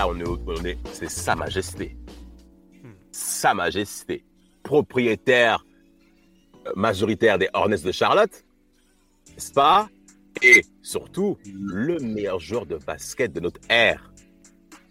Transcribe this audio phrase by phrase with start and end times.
[0.00, 1.96] Là, on est, au- on est, c'est Sa Majesté.
[3.12, 4.24] Sa Majesté,
[4.62, 5.64] propriétaire
[6.66, 8.44] euh, majoritaire des Hornets de Charlotte,
[9.28, 9.88] n'est-ce pas?
[10.42, 14.10] Et surtout, le meilleur joueur de basket de notre ère,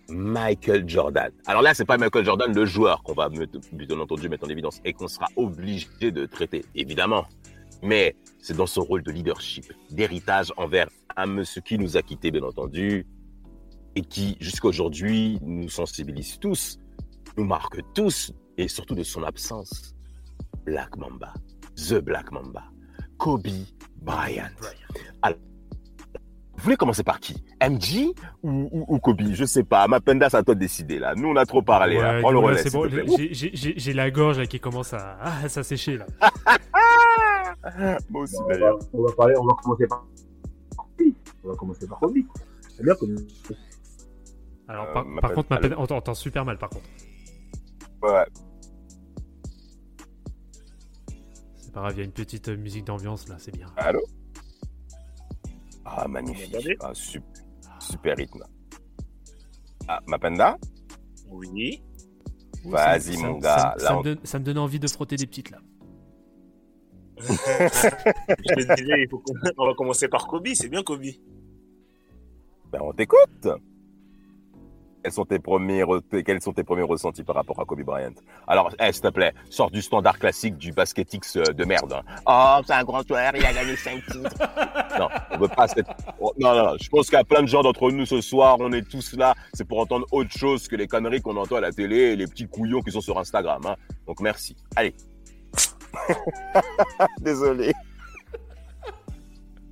[0.10, 1.32] Michael Jordan.
[1.46, 4.80] Alors là, c'est pas Michael Jordan le joueur qu'on va bien entendu mettre en évidence
[4.86, 7.26] et qu'on sera obligé de traiter, évidemment.
[7.82, 12.32] Mais c'est dans son rôle de leadership, d'héritage envers un monsieur qui nous a quittés,
[12.32, 13.06] bien entendu,
[14.00, 16.80] et qui, jusqu'à aujourd'hui, nous sensibilise tous,
[17.38, 19.94] nous marque tous, et surtout de son absence.
[20.66, 21.34] Black Mamba,
[21.76, 22.64] The Black Mamba,
[23.18, 23.48] Kobe
[24.02, 24.48] Bryant.
[25.22, 25.38] Alors,
[26.56, 27.44] vous voulez commencer par qui?
[27.62, 28.08] MJ
[28.42, 29.22] ou, ou, ou Kobe?
[29.34, 29.86] Je sais pas.
[29.88, 31.14] Mapenda, c'est à toi de décider là.
[31.16, 31.98] Nous, on a trop parlé.
[31.98, 32.16] là.
[32.16, 35.98] Ouais, Prends le relais, bon, j'ai- la gorge là, qui commence à, ah, à s'assécher
[35.98, 36.06] là.
[38.10, 38.80] Moi aussi, On va, d'ailleurs.
[38.94, 40.06] on va parler, on va commencer par
[40.78, 41.08] Kobe.
[41.44, 42.18] On va commencer par Kobe.
[42.76, 43.16] C'est bien Kobe.
[44.70, 45.70] Alors Euh, par, contre, ma allez.
[45.70, 46.86] peine, on t'entend super mal par contre.
[48.04, 48.26] Ouais.
[51.58, 53.68] C'est pas grave, il y a une petite euh, musique d'ambiance là, c'est bien.
[53.78, 54.00] Allô?
[55.86, 56.56] Ah, magnifique.
[56.82, 57.44] Ah, super,
[57.80, 58.44] super rythme.
[59.88, 60.58] Ah, Mapenda
[61.30, 61.82] Oui.
[62.64, 63.74] Vas-y, mon gars.
[63.78, 65.58] Ça, Là, me on- donne, ça me donne envie de frotter des petites là.
[67.20, 67.26] Je
[68.54, 71.04] te disais, il faut qu'on on va commencer par Kobe, c'est bien Kobe.
[72.72, 73.48] Ben, on t'écoute.
[75.02, 78.12] Quels sont, tes premiers, re- quels sont tes premiers ressentis par rapport à Kobe Bryant?
[78.48, 81.94] Alors, eh, s'il te plaît, sors du standard classique du basket X euh, de merde.
[81.94, 82.04] hein.
[82.28, 84.20] Oh, c'est un grand joueur, il a gagné 5 titres.
[85.00, 85.88] non, on veut pas cette...
[86.20, 88.20] oh, non, non, non, je pense qu'il y a plein de gens d'entre nous ce
[88.20, 91.56] soir, on est tous là, c'est pour entendre autre chose que les conneries qu'on entend
[91.56, 93.62] à la télé et les petits couillons qui sont sur Instagram.
[93.68, 93.76] hein.
[94.06, 94.58] Donc, merci.
[94.76, 94.94] Allez.
[97.22, 97.72] Désolé.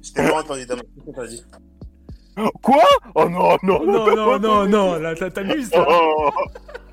[0.02, 0.82] Je t'ai pas entendu, Dama.
[0.96, 1.44] Qu'est-ce que t'as dit
[2.62, 2.84] Quoi?
[3.16, 5.86] Oh non, non, Non, non, non, non, là t'as- t'amuses là.
[5.90, 6.30] Oh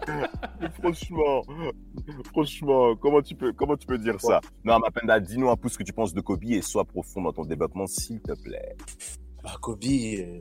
[0.81, 1.43] franchement,
[2.31, 4.41] franchement, comment tu peux, comment tu peux dire ça?
[4.65, 7.33] Non, Mapenda, dis-nous un peu ce que tu penses de Kobe et sois profond dans
[7.33, 8.77] ton développement, s'il te plaît.
[9.43, 10.41] Bah, Kobe, euh,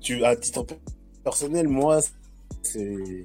[0.00, 0.64] tu, à titre
[1.24, 1.98] personnel, moi,
[2.62, 3.24] c'est,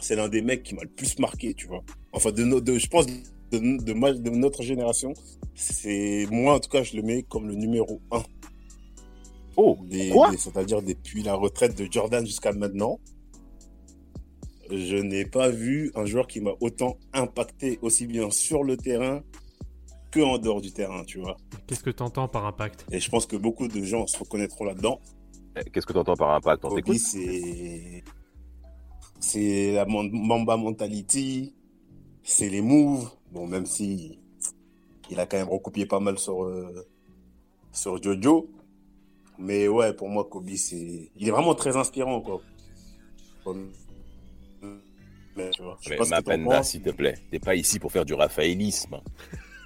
[0.00, 1.82] c'est l'un des mecs qui m'a le plus marqué, tu vois.
[2.12, 3.12] Enfin, de, no- de je pense, de,
[3.52, 5.12] de, ma- de notre génération,
[5.54, 8.22] c'est, moi, en tout cas, je le mets comme le numéro un.
[9.56, 12.98] Oh, Des- quoi des- C'est-à-dire depuis la retraite de Jordan jusqu'à maintenant.
[14.70, 19.22] Je n'ai pas vu un joueur qui m'a autant impacté aussi bien sur le terrain
[20.12, 21.36] que en dehors du terrain, tu vois.
[21.66, 22.86] Qu'est-ce que t'entends par impact?
[22.92, 25.00] Et je pense que beaucoup de gens se reconnaîtront là-dedans.
[25.56, 28.04] Eh, Qu'est-ce que tu entends par impact On Kobe, c'est
[29.18, 31.54] c'est la Mamba mentality,
[32.22, 33.10] c'est les moves.
[33.32, 34.18] Bon, même si
[35.10, 36.86] il a quand même recopié pas mal sur euh,
[37.72, 38.48] sur Jojo,
[39.40, 42.40] mais ouais, pour moi Kobe, c'est il est vraiment très inspirant quoi.
[43.44, 43.70] Comme-
[45.36, 46.68] Mais, tu vois, je sais Mais pas ce que t'en Mapenda, penses.
[46.68, 49.00] s'il te plaît, t'es pas ici pour faire du raphaélisme.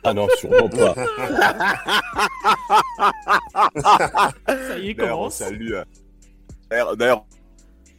[0.05, 0.95] Ah non, sûrement pas.
[4.47, 5.35] Ça y est, D'ailleurs, on commence.
[5.37, 5.73] salue.
[5.73, 7.25] euh, D'ailleurs,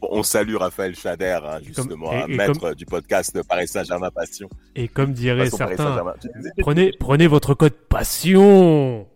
[0.02, 4.48] on salue Raphaël Chader, hein, justement, et- et maître du podcast Paris Saint-Germain Passion.
[4.74, 6.14] Et comme diraient Paris certains,
[6.58, 9.06] prenez, prenez votre code passion.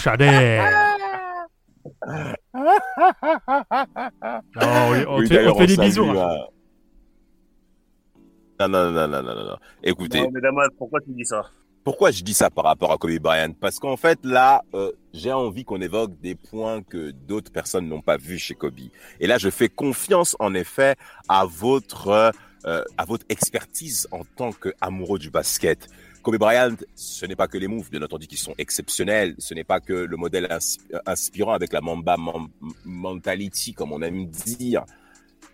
[0.00, 0.60] Chadet.
[4.54, 6.04] Non, on, on Oui, fait, on fait des bisous.
[6.04, 6.30] hein.
[8.60, 9.56] euh, Non, non, non, non, non, non, non.
[9.82, 11.42] Écoutez, Non, mais Damas, pourquoi tu dis ça?
[11.84, 13.52] Pourquoi je dis ça par rapport à Kobe Bryant?
[13.60, 18.00] Parce qu'en fait, là, euh, j'ai envie qu'on évoque des points que d'autres personnes n'ont
[18.00, 18.80] pas vus chez Kobe.
[19.20, 20.96] Et là, je fais confiance, en effet,
[21.28, 22.32] à votre,
[22.66, 25.86] euh, à votre expertise en tant qu'amoureux du basket.
[26.26, 29.36] Kobe Bryant, ce n'est pas que les moves, bien entendu, qui sont exceptionnels.
[29.38, 30.76] Ce n'est pas que le modèle ins-
[31.06, 32.16] inspirant avec la Mamba
[32.84, 34.84] mentality, comme on aime dire.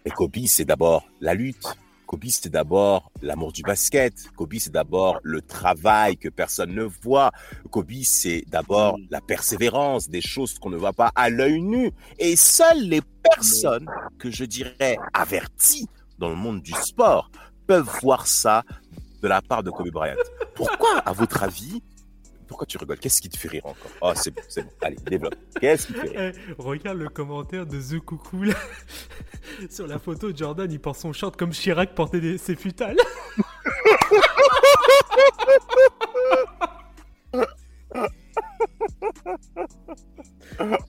[0.03, 1.77] Mais Kobe, c'est d'abord la lutte.
[2.07, 4.15] Kobe, c'est d'abord l'amour du basket.
[4.35, 7.33] Kobe, c'est d'abord le travail que personne ne voit.
[7.71, 11.91] Kobe, c'est d'abord la persévérance, des choses qu'on ne voit pas à l'œil nu.
[12.19, 15.87] Et seules les personnes que je dirais averties
[16.19, 17.31] dans le monde du sport
[17.67, 18.65] peuvent voir ça
[19.23, 20.17] de la part de Kobe Bryant.
[20.55, 21.83] Pourquoi, à votre avis,
[22.49, 22.99] pourquoi tu rigoles?
[22.99, 23.91] Qu'est-ce qui te fait rire encore?
[24.03, 24.71] Oh, c'est bon, c'est bon.
[24.83, 25.35] Allez, développe.
[25.61, 26.33] Qu'est-ce qui te fait rire?
[26.49, 28.55] Eh, regarde le commentaire de The Coucou là.
[29.71, 32.97] Sur la photo, Jordan il porte son short comme Chirac portait des- ses futales.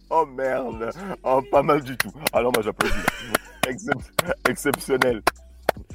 [0.10, 0.90] Oh merde
[1.24, 2.12] Oh, pas mal du tout.
[2.32, 2.94] Alors, moi, j'applaudis.
[3.68, 5.22] Excep- Exceptionnel.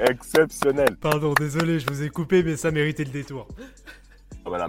[0.01, 0.97] Exceptionnel.
[1.01, 3.49] Pardon, désolé, je vous ai coupé, mais ça méritait le détour.
[4.45, 4.67] Ah bah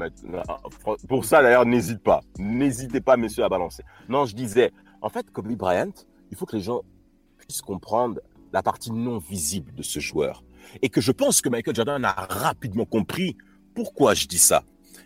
[0.81, 2.21] fran- Pour ça, d'ailleurs, n'hésite pas.
[2.37, 3.83] N'hésitez pas, messieurs, à balancer.
[4.09, 4.71] Non, je disais,
[5.01, 5.91] en fait, Kobe Bryant,
[6.31, 6.81] il faut que les gens
[7.37, 8.19] puissent comprendre
[8.51, 10.43] la partie non visible de ce joueur.
[10.81, 13.37] Et que je pense que Michael Jordan a rapidement compris
[13.75, 14.63] pourquoi je dis ça.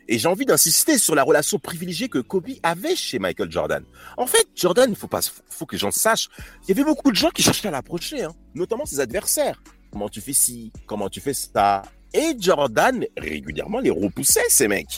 [0.08, 3.84] Et j'ai envie d'insister sur la relation privilégiée que Kobe avait chez Michael Jordan.
[4.18, 6.30] En fait, Jordan, il faut, pas, faut que les gens sachent,
[6.64, 9.62] il y avait beaucoup de gens qui cherchaient à l'approcher, hein, notamment ses adversaires.
[9.94, 10.72] Comment tu fais ci?
[10.88, 11.84] Comment tu fais ça?
[12.16, 14.98] Et Jordan, régulièrement, les repoussait, ces mecs.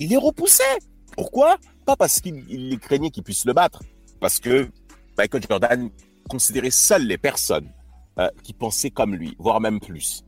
[0.00, 0.64] Il les repoussait.
[1.12, 1.58] Pourquoi?
[1.84, 3.84] Pas parce qu'il craignait qu'ils puissent le battre.
[4.18, 4.68] Parce que
[5.16, 5.90] Michael Jordan
[6.28, 7.70] considérait seules les personnes
[8.18, 10.24] euh, qui pensaient comme lui, voire même plus.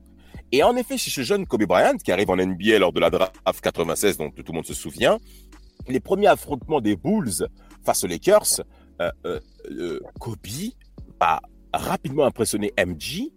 [0.53, 3.11] Et en effet, chez ce jeune Kobe Bryant, qui arrive en NBA lors de la
[3.11, 5.19] draft 96, dont tout le monde se souvient,
[5.89, 7.49] les premiers affrontements des Bulls
[7.85, 8.61] face aux Lakers,
[9.01, 10.39] euh, euh, Kobe
[11.19, 11.41] a
[11.75, 13.33] rapidement impressionné MJ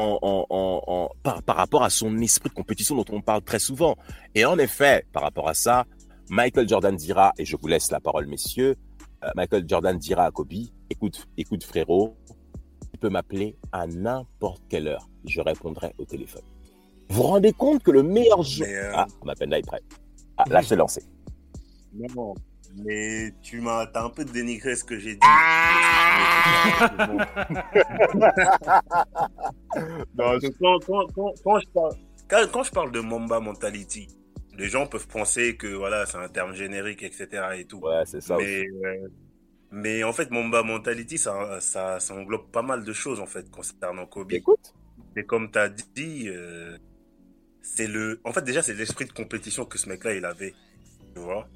[0.00, 3.42] en, en- en- en- par, par rapport à son esprit de compétition dont on parle
[3.42, 3.96] très souvent.
[4.34, 5.84] Et en effet, par rapport à ça,
[6.30, 8.76] Michael Jordan dira, et je vous laisse la parole, messieurs,
[9.24, 10.52] euh, Michael Jordan dira à Kobe,
[10.88, 12.16] écoute, écoute frérot,
[12.92, 16.42] tu peux m'appeler à n'importe quelle heure, je répondrai au téléphone.
[17.08, 18.64] Vous vous rendez compte que le meilleur jeu...
[18.66, 19.80] Mais, euh, Ah, ma peine là est prêt.
[20.36, 21.02] Ah, là, je t'ai lancé.
[21.92, 22.34] Non,
[22.76, 25.20] mais tu m'as t'as un peu dénigré ce que j'ai dit.
[30.16, 31.94] Que quand, quand, quand, quand je parle,
[32.28, 34.08] quand, quand je parle de Mamba mentality,
[34.56, 37.28] les gens peuvent penser que voilà, c'est un terme générique, etc.
[37.56, 37.78] et tout.
[37.78, 38.36] Ouais, c'est ça.
[38.36, 39.08] mais, euh,
[39.70, 43.50] mais en fait, Mamba mentality, ça, ça, ça englobe pas mal de choses en fait
[43.50, 44.32] concernant Kobe.
[44.32, 44.74] Écoute,
[45.16, 46.76] Et comme tu as dit, euh,
[47.62, 48.20] c'est le.
[48.24, 50.54] En fait, déjà, c'est l'esprit de compétition que ce mec-là, il avait.
[51.14, 51.48] Tu vois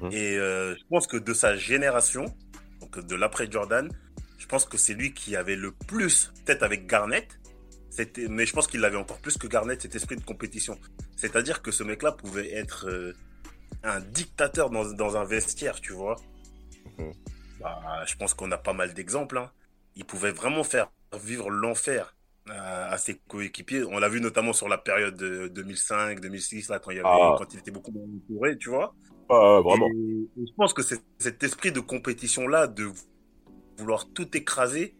[0.00, 0.10] Mhm.
[0.12, 2.24] Et euh, je pense que de sa génération,
[2.80, 3.90] donc de l'après Jordan,
[4.38, 7.38] je pense que c'est lui qui avait le plus, peut-être avec Garnett,
[7.90, 10.78] c'était, mais je pense qu'il avait encore plus que Garnett cet esprit de compétition.
[11.16, 13.12] C'est-à-dire que ce mec-là pouvait être euh,
[13.82, 16.16] un dictateur dans, dans un vestiaire, tu vois.
[16.98, 17.12] Mhm.
[17.60, 19.38] Bah, je pense qu'on a pas mal d'exemples.
[19.38, 19.50] hein.
[19.94, 20.90] Il pouvait vraiment faire
[21.22, 22.16] vivre l'enfer
[22.48, 23.84] à, à ses coéquipiers.
[23.84, 27.34] On l'a vu notamment sur la période de 2005-2006, là, quand, il y avait, Ah.
[27.38, 28.94] quand il était beaucoup moins entouré, tu vois.
[29.32, 29.88] Ah, vraiment.
[29.88, 32.90] Et, et je pense que c'est cet esprit de compétition-là, de
[33.78, 34.94] vouloir tout écraser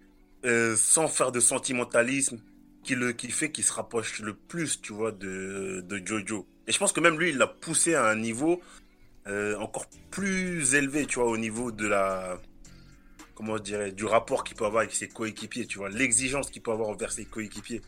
[0.47, 2.41] euh, sans faire de sentimentalisme,
[2.83, 6.47] qui, le, qui fait qu'il se rapproche le plus, tu vois, de, de Jojo.
[6.67, 8.61] Et je pense que même lui, il l'a poussé à un niveau
[9.27, 12.41] euh, encore plus élevé, tu vois, au niveau de la...
[13.35, 16.63] Comment je dirais Du rapport qu'il peut avoir avec ses coéquipiers, tu vois, l'exigence qu'il
[16.63, 17.83] peut avoir envers ses coéquipiers.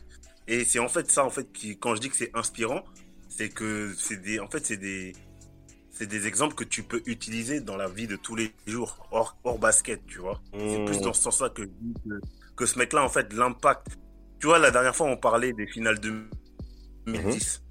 [0.47, 2.83] Et c'est en fait ça, en fait, qui, quand je dis que c'est inspirant,
[3.29, 4.39] c'est que c'est des...
[4.39, 5.13] En fait, c'est des
[5.97, 9.37] c'est des exemples que tu peux utiliser dans la vie de tous les jours, hors,
[9.45, 10.41] hors basket, tu vois.
[10.53, 10.85] C'est Mmh.
[10.85, 12.19] plus dans ce sens-là que, que,
[12.57, 13.87] que ce mec-là, en fait, l'impact.
[14.39, 16.11] Tu vois, la dernière fois, on parlait des finales de
[17.05, 17.61] 2010.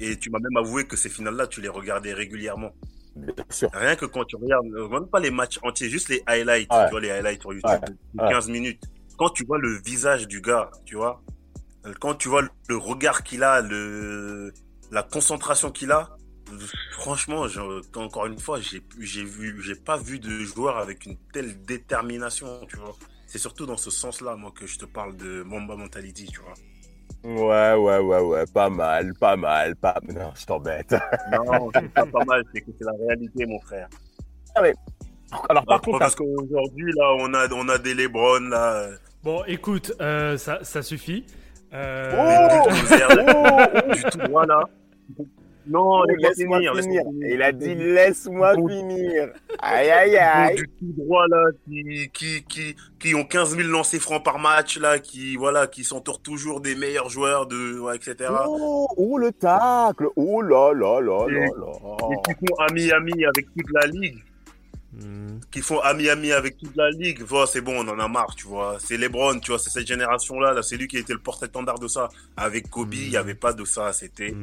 [0.00, 2.70] Et tu m'as même avoué que ces finales-là, tu les regardais régulièrement.
[3.16, 3.68] Bien sûr.
[3.74, 6.84] Rien que quand tu regardes, euh, même pas les matchs entiers, juste les highlights, Ouais.
[6.86, 7.94] tu vois, les highlights sur YouTube, Ouais.
[8.14, 8.30] de Ouais.
[8.30, 8.82] 15 minutes.
[9.18, 11.22] Quand tu vois le visage du gars, tu vois,
[12.00, 14.52] quand tu vois le- regard qu'il a, le,
[14.90, 16.16] la concentration qu'il a,
[16.92, 21.16] franchement, je- encore une fois, j'ai, j'ai vu, j'ai pas vu de joueur avec une
[21.32, 22.94] telle détermination, tu vois.
[23.26, 26.54] C'est surtout dans ce sens-là, moi, que je te parle de Mamba Mentality, tu vois.
[27.24, 28.44] Ouais, ouais, ouais, ouais.
[28.52, 30.94] Pas mal, pas mal, pas Non, je t'embête.
[31.30, 33.88] Non, c'est pas, pas mal, c'est que c'est la réalité, mon frère.
[35.48, 38.88] Alors, par Ah, contre, parce qu'aujourd'hui, là, on a, on a des Lebron, là,
[39.22, 41.24] Bon, écoute, euh, ça, ça suffit.
[41.72, 44.60] Euh, Oh du tout, du tout droit là.
[45.66, 49.28] Non, Oh, laisse-moi finir, Il a dit laisse-moi finir.
[49.58, 50.56] Aïe, aïe, aïe.
[50.56, 54.78] Du tout droit là, qui, qui, qui, qui ont 15 000 lancers francs par match
[54.78, 58.30] là, qui voilà, qui s'entourent toujours des meilleurs joueurs de, ouais, etc.
[58.46, 60.08] Oh, oh, le tacle.
[60.16, 62.08] Oh là là là là là.
[62.10, 64.22] Et qui font ami-ami avec toute la ligue.
[64.92, 65.40] Hmm.
[65.50, 67.22] Qui font ami-ami avec toute la ligue.
[67.22, 68.76] Voilà, c'est bon, on en a marre, tu vois.
[68.78, 70.52] C'est LeBron, tu vois, c'est cette génération-là.
[70.52, 72.08] Là, c'est lui qui a été le porte-étendard de ça.
[72.36, 73.92] Avec Kobe, il n'y avait pas de ça.
[73.92, 74.34] C'était.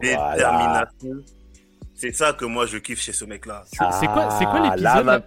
[0.00, 0.34] Voilà.
[0.34, 1.24] détermination.
[1.94, 3.62] C'est ça que moi je kiffe chez ce mec-là.
[3.66, 5.20] C'est quoi- c'est quoi l'épisode.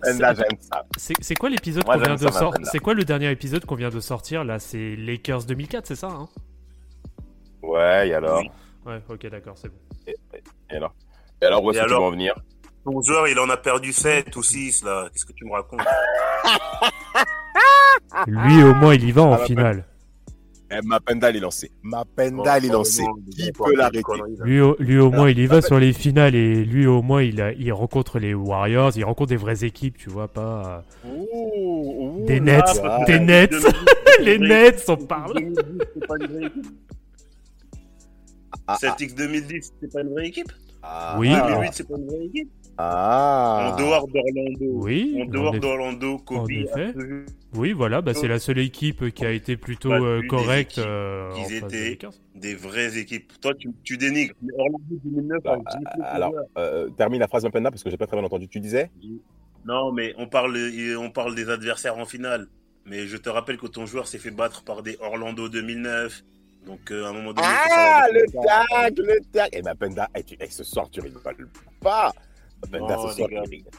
[0.81, 2.65] C'est quoi qu'on vient de sortir.
[2.71, 4.57] C'est quoi le dernier épisode qu'on vient de sortir là?
[4.57, 6.27] C'est Lakers 2004, c'est ça hein?
[7.61, 8.39] Ouais, et alors?
[8.39, 8.49] Oui.
[8.85, 9.77] Ouais, ok, d'accord, c'est bon.
[10.07, 10.95] Et alors?
[11.41, 12.33] Et alors, où est-ce que tu veux en venir?
[12.85, 15.09] Ton joueur, il en a perdu 7 ou 6, là.
[15.13, 15.79] Qu'est-ce que tu me racontes?
[18.27, 19.85] Lui, au moins, il y va en Ah, finale.
[20.71, 21.71] Eh, Mapenda, il est lancé.
[21.83, 23.03] Mapenda, il est lancé.
[23.31, 24.01] Qui peut l'arrêter?
[24.43, 27.01] Lui, au- lui, au moins, Alors, il y va sur les finales et lui, au
[27.01, 30.83] moins, il, a- il rencontre les Warriors, il rencontre des vraies équipes, tu vois, pas
[31.05, 33.03] Ouh, ouh Des Nets, là.
[33.07, 33.53] des Nets,
[34.19, 35.33] les Nets, on parle.
[35.35, 35.61] 2010,
[35.93, 36.67] c'est pas une vraie équipe.
[38.67, 40.51] Ah, Celtics 2010, c'est pas une vraie équipe.
[40.81, 41.29] ah, Oui.
[41.35, 42.51] ah, 2008, c'est pas une vraie équipe.
[42.77, 43.71] Ah.
[43.71, 44.65] En dehors d'Orlando.
[44.83, 46.89] Oui, En dehors d'Orlando, Kobe En effet.
[46.89, 51.31] a Oui, voilà, bah, c'est la seule équipe qui a été plutôt euh, correcte euh,
[51.33, 52.13] de étaient- Lakers.
[52.35, 53.31] des vraies équipes.
[53.41, 54.33] Toi, tu, tu dénigres.
[54.41, 55.59] Mais Orlando 2009 Bah.
[56.03, 58.47] Alors, euh, termine la phrase Mapenda parce que j'ai pas très bien entendu.
[58.47, 58.89] Tu disais?
[59.65, 60.57] Non, mais on parle,
[60.99, 62.47] on parle des adversaires en finale.
[62.85, 66.23] Mais je te rappelle que ton joueur s'est fait battre par des Orlando 2009.
[66.65, 69.49] Donc, euh, à un moment donné, Ah, le de tag, le tag.
[69.53, 71.21] Et Mapenda, eh, tu- eh, ce soir, tu rigoles
[71.81, 72.11] pas.
[72.71, 73.43] Non, les gars.
[73.43, 73.71] tu rigoles.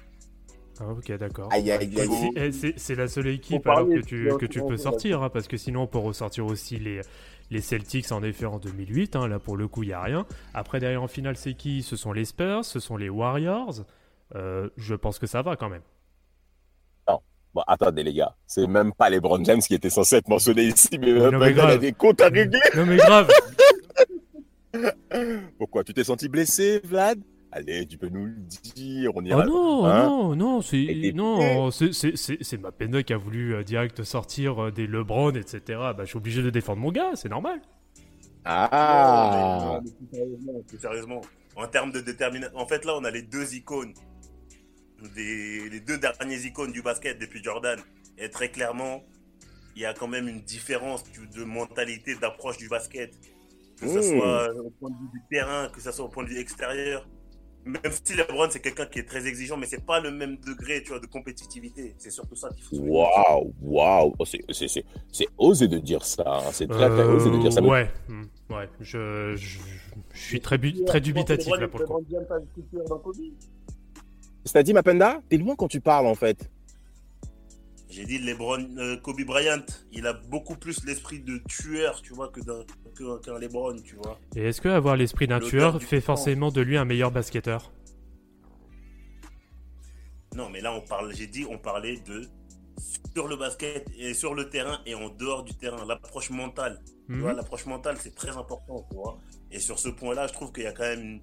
[0.80, 1.48] Ah, ok, d'accord.
[1.52, 2.06] Aïe, aïe, aïe.
[2.06, 5.30] Faut- C'est- eh, C'est la seule équipe alors que tu, que tu peux sortir, hein,
[5.30, 7.00] parce que sinon on peut ressortir aussi les,
[7.50, 9.14] les Celtics en effet en 2008.
[9.14, 10.26] hein, là pour le coup, il n'y a rien.
[10.52, 11.82] Après, derrière en finale, c'est qui?
[11.82, 13.84] Ce sont les Spurs, ce sont les Warriors.
[14.34, 15.82] Euh, je pense que ça va quand même.
[17.54, 18.34] Bon, attendez, les gars.
[18.48, 21.38] C'est même pas les Brown James qui étaient censés être mentionnés ici, mais non, mais
[21.38, 21.78] Mapenda, il a grave.
[21.78, 22.58] des comptes à régler.
[22.74, 23.30] Non, mais grave
[25.58, 25.84] Pourquoi?
[25.84, 27.20] Tu t'es senti blessé, Vlad?
[27.56, 28.34] Allez, tu peux nous le
[28.74, 29.12] dire.
[29.14, 29.44] On Oh ira.
[29.46, 33.12] non, Hein non, non, c'est Et t'es non, c'est- c'est c'est- c'est ma peine qui
[33.12, 35.60] a voulu euh, direct sortir euh, des LeBron, etc.
[35.68, 37.60] Bah, je suis obligé de défendre mon gars, c'est normal.
[38.44, 39.78] Ah.
[39.80, 41.20] Non, mais plus sérieusement, plus sérieusement.
[41.56, 42.58] En termes de détermination.
[42.58, 43.94] En fait, là, on a les deux icônes.
[45.14, 45.68] Des...
[45.70, 47.78] Les deux dernières icônes du basket depuis Jordan.
[48.18, 49.04] Et très clairement,
[49.76, 53.12] il y a quand même une différence de mentalité, d'approche du basket.
[53.80, 54.18] Que ce Mmh.
[54.18, 57.06] soit au point de vue du terrain, que ce soit au point de vue extérieur.
[57.66, 60.82] Même si LeBron, c'est quelqu'un qui est très exigeant, mais c'est pas le même degré
[60.82, 61.94] tu vois, de compétitivité.
[61.98, 62.76] C'est surtout ça qu'il faut.
[62.76, 64.14] Waouh, waouh.
[64.18, 66.24] Oh, c'est- c'est- c'est c'est osé de dire ça.
[66.26, 66.50] hein.
[66.52, 67.60] C'est très, très osé de dire ça.
[67.60, 69.58] Euh, mais- ouais, hmm, ouais, je, je,
[70.12, 72.04] je suis très, bu- très dubitatif là pour le coup.
[74.44, 76.50] C'est-à-dire, Mapenda, t'es loin quand tu parles, en fait.
[77.94, 82.28] J'ai dit LeBron, euh, Kobe Bryant, il a beaucoup plus l'esprit de tueur, tu vois,
[82.28, 82.64] que d'un
[82.96, 84.18] que- qu'un LeBron, tu vois.
[84.34, 87.70] Et est-ce que avoir l'esprit d'un tueur fait forcément de lui un meilleur basketteur?
[90.34, 92.22] Non, mais là on parle, j'ai dit, on parlait de
[93.14, 96.80] sur le basket et sur le terrain et en dehors du terrain, l'approche mentale.
[97.06, 97.20] Tu Mhm.
[97.20, 99.18] vois, l'approche mentale, c'est très important, tu vois.
[99.52, 101.20] Et sur ce point-là, je trouve qu'il y a quand même une,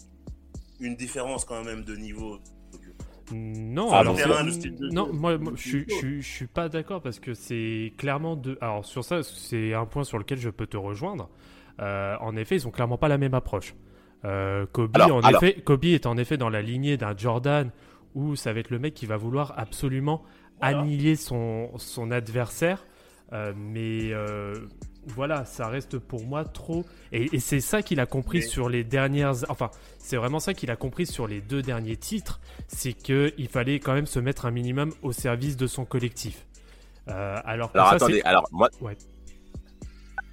[0.79, 2.39] une différence quand même de niveau.
[3.33, 6.19] Non, Ah, alors le c'est- terrain, le style de non, jeu, moi, je, suis- je,
[6.19, 8.57] je pas d'accord parce que c'est clairement de.
[8.61, 11.29] Alors sur ça, c'est un point sur lequel je peux te rejoindre.
[11.79, 13.75] Euh, en effet, ils ont clairement pas la même approche.
[14.25, 15.43] Euh, Kobe, Alors, en alors.
[15.43, 17.71] effet, Kobe est en effet dans la lignée d'un Jordan
[18.13, 20.21] où ça va être le mec qui va vouloir absolument
[20.59, 22.85] annihiler son, son adversaire.
[23.33, 24.53] Euh, mais euh,
[25.07, 26.85] voilà, ça reste pour moi trop.
[27.11, 29.33] Et, et c'est ça qu'il a compris Mais- sur les dernières.
[29.49, 32.39] Enfin, c'est vraiment ça qu'il a compris sur les deux derniers titres.
[32.67, 36.45] C'est qu'il fallait quand même se mettre un minimum au service de son collectif.
[37.09, 38.69] Euh, alors, que Alors ça, attendez, alors moi.
[38.79, 38.97] Ouais.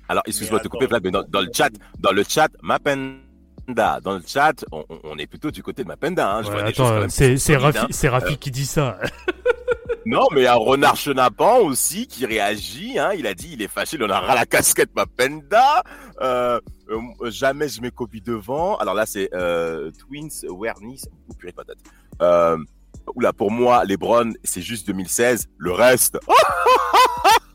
[0.08, 0.86] Alors excuse-moi de te couper.
[0.86, 5.26] Vlad, mais dans, dans le chat, dans le chat, Mapenda, dans le chat, on, est
[5.26, 6.36] plutôt du côté de Mapenda.
[6.36, 6.44] Hein.
[6.44, 7.86] Ouais, attends, même c'est Rafi, hein.
[7.90, 8.98] c'est Rafi qui dit ça.
[10.08, 12.98] Non, mais il y a Renard Chenapan aussi qui réagit.
[12.98, 13.10] Hein.
[13.12, 15.82] Il a dit il est fâché, il en a ras la casquette, Mapenda.
[16.22, 18.78] Euh, euh, jamais je mets Kobe devant.
[18.78, 21.76] Alors là, c'est euh, Twins, Awareness, ou purée patate.
[23.14, 25.46] Oula, pour moi, LeBron, c'est juste 2016.
[25.58, 26.18] Le reste.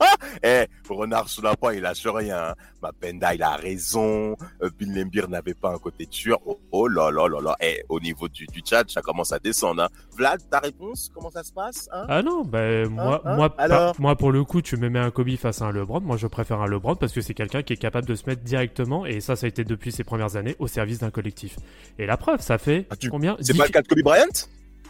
[0.44, 2.50] Eh, Renard Chenapan, il lâche rien.
[2.50, 2.56] hein.
[2.82, 4.36] Mapenda, il a raison.
[4.62, 6.38] Euh, Bill Lembir n'avait pas un côté tueur.
[6.46, 7.56] Oh, oh là là là là.
[7.62, 9.84] Eh, au niveau du, du chat, ça commence à descendre.
[9.84, 9.90] Hein.
[10.18, 12.06] Vlad, ta réponse Comment ça se passe hein?
[12.10, 13.94] Ah non, bah, moi, hein, moi, alors?
[13.94, 16.02] par- moi, pour le coup, tu me mets un Kobe face à un LeBron.
[16.02, 18.44] Moi, je préfère un LeBron parce que c'est quelqu'un qui est capable de se mettre
[18.44, 21.56] directement, et ça, ça a été depuis ses premières années, au service d'un collectif.
[22.00, 23.38] Et la preuve, ça fait Ah, tu- combien?
[23.40, 24.26] C'est Dix- pas le cas de Kobe Bryant?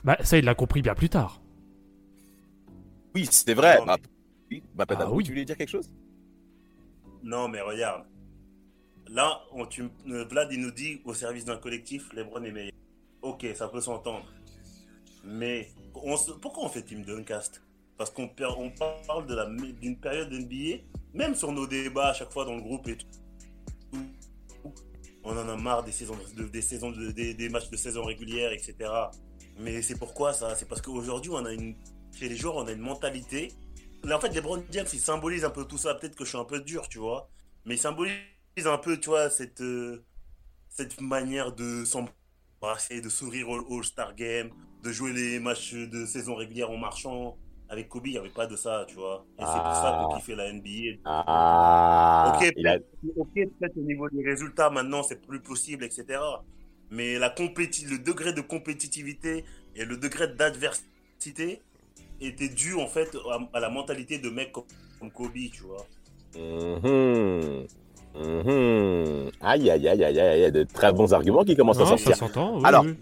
[0.03, 1.41] Bah, ça, il l'a compris bien plus tard.
[3.15, 3.77] Oui, c'est vrai.
[3.77, 3.97] Non, Ma...
[4.53, 5.89] Oui, Mapenda, Ah oui, tu voulais dire quelque chose?
[7.23, 8.05] Non, mais regarde.
[9.09, 12.71] Là, on, tu, euh, Vlad, il nous dit au service d'un collectif, LeBron est meilleur.
[13.21, 14.25] Ok, ça peut s'entendre.
[15.25, 17.61] Mais on se- pourquoi on fait Team Duncast
[17.97, 18.71] Parce qu'on on
[19.07, 20.83] parle de la m- d'une période NBA,
[21.13, 23.07] même sur nos débats à chaque fois dans le groupe et tout.
[25.23, 28.03] On en a marre des saisons, de- des, saisons de- des, des matchs de saison
[28.03, 28.75] régulière, etc.
[29.59, 30.55] Mais c'est pourquoi ça?
[30.55, 31.75] C'est parce qu'aujourd'hui, on a une,
[32.13, 33.53] chez les joueurs, on a une mentalité.
[34.05, 35.95] Mais en fait, LeBron James, il symbolise un peu tout ça.
[35.95, 37.29] Peut-être que je suis un peu dur, tu vois.
[37.65, 38.15] Mais il symbolise
[38.65, 40.03] un peu, tu vois, cette, euh,
[40.69, 41.83] cette manière de
[42.77, 44.49] essayer de sourire au All-Star Game,
[44.83, 47.37] de jouer les matchs de saison régulière en marchant.
[47.69, 49.25] Avec Kobe, il n'y avait pas de ça, tu vois.
[49.39, 50.05] Et c'est pour ça Ah.
[50.09, 50.99] qu'on kiffait la NBA.
[51.05, 52.77] Ah, a-
[53.17, 56.21] ok, peut-être au niveau des résultats, maintenant, c'est plus possible, etc.
[56.91, 59.43] Mais la compéti le degré de compétitivité
[59.75, 61.61] et le degré d'adversité
[62.25, 64.63] était dû, en fait, à, à la mentalité de mecs comme,
[64.99, 65.85] comme Kobe, tu vois.
[66.35, 67.65] Mhm.
[68.15, 69.31] Mhm.
[69.41, 71.97] Aïe, aïe, aïe, aïe, aïe, aïe, de très bons arguments qui commencent à Non, ça
[71.97, 72.15] sortir.
[72.17, 72.57] s'entend.
[72.57, 72.95] oui, Alors, oui.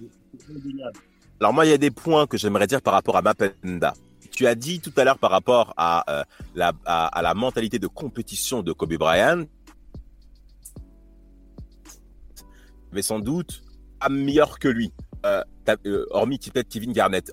[1.40, 3.94] Alors moi, il y a des points que j'aimerais dire par rapport à Mapenda.
[4.32, 6.24] Tu as dit tout à l'heure par rapport à, euh,
[6.56, 9.44] la, à, à la mentalité de compétition de Kobe Bryant,
[12.92, 13.62] mais sans doute
[14.00, 14.92] pas meilleur que lui,
[15.26, 15.44] euh,
[15.86, 17.32] euh, hormis peut-être Kevin Garnett.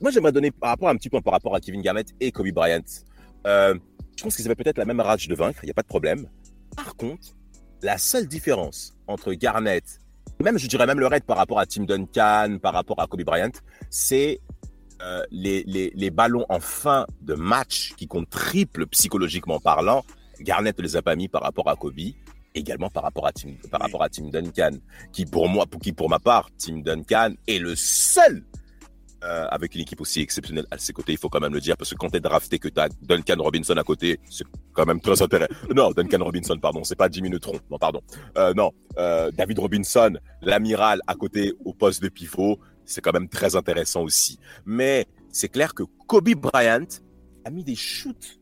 [0.00, 2.30] Moi, j'aimerais donner par rapport à un petit point par rapport à Kevin Garnett et
[2.32, 2.80] Kobe Bryant.
[3.46, 3.74] Euh,
[4.16, 5.88] je pense qu'ils avaient peut-être la même rage de vaincre, il n'y a pas de
[5.88, 6.28] problème.
[6.74, 7.34] Par contre,
[7.82, 10.00] la seule différence entre Garnett
[10.42, 13.22] même je dirais même le raid par rapport à Tim Duncan, par rapport à Kobe
[13.22, 13.52] Bryant,
[13.88, 14.40] c'est
[15.30, 20.04] les, les, les ballons en fin de match qui comptent triple psychologiquement parlant.
[20.40, 21.94] Garnett ne les a pas mis par rapport à Kobe,
[22.56, 24.72] également par rapport à Tim, par rapport à Tim Duncan,
[25.12, 28.44] qui pour moi, pour qui pour ma part, Tim Duncan est le seul
[29.24, 31.76] euh, avec une équipe aussi exceptionnelle à ses côtés, il faut quand même le dire,
[31.76, 35.20] parce que quand t'es drafté, que t'as Duncan Robinson à côté, c'est quand même très
[35.22, 35.52] intéressant.
[35.74, 38.02] Non, Duncan Robinson, pardon, c'est pas Jimmy Neutron, non, pardon.
[38.36, 43.28] Euh, non, euh, David Robinson, l'amiral à côté au poste de pivot, c'est quand même
[43.28, 44.38] très intéressant aussi.
[44.64, 46.86] Mais c'est clair que Kobe Bryant
[47.44, 48.38] a mis des shoots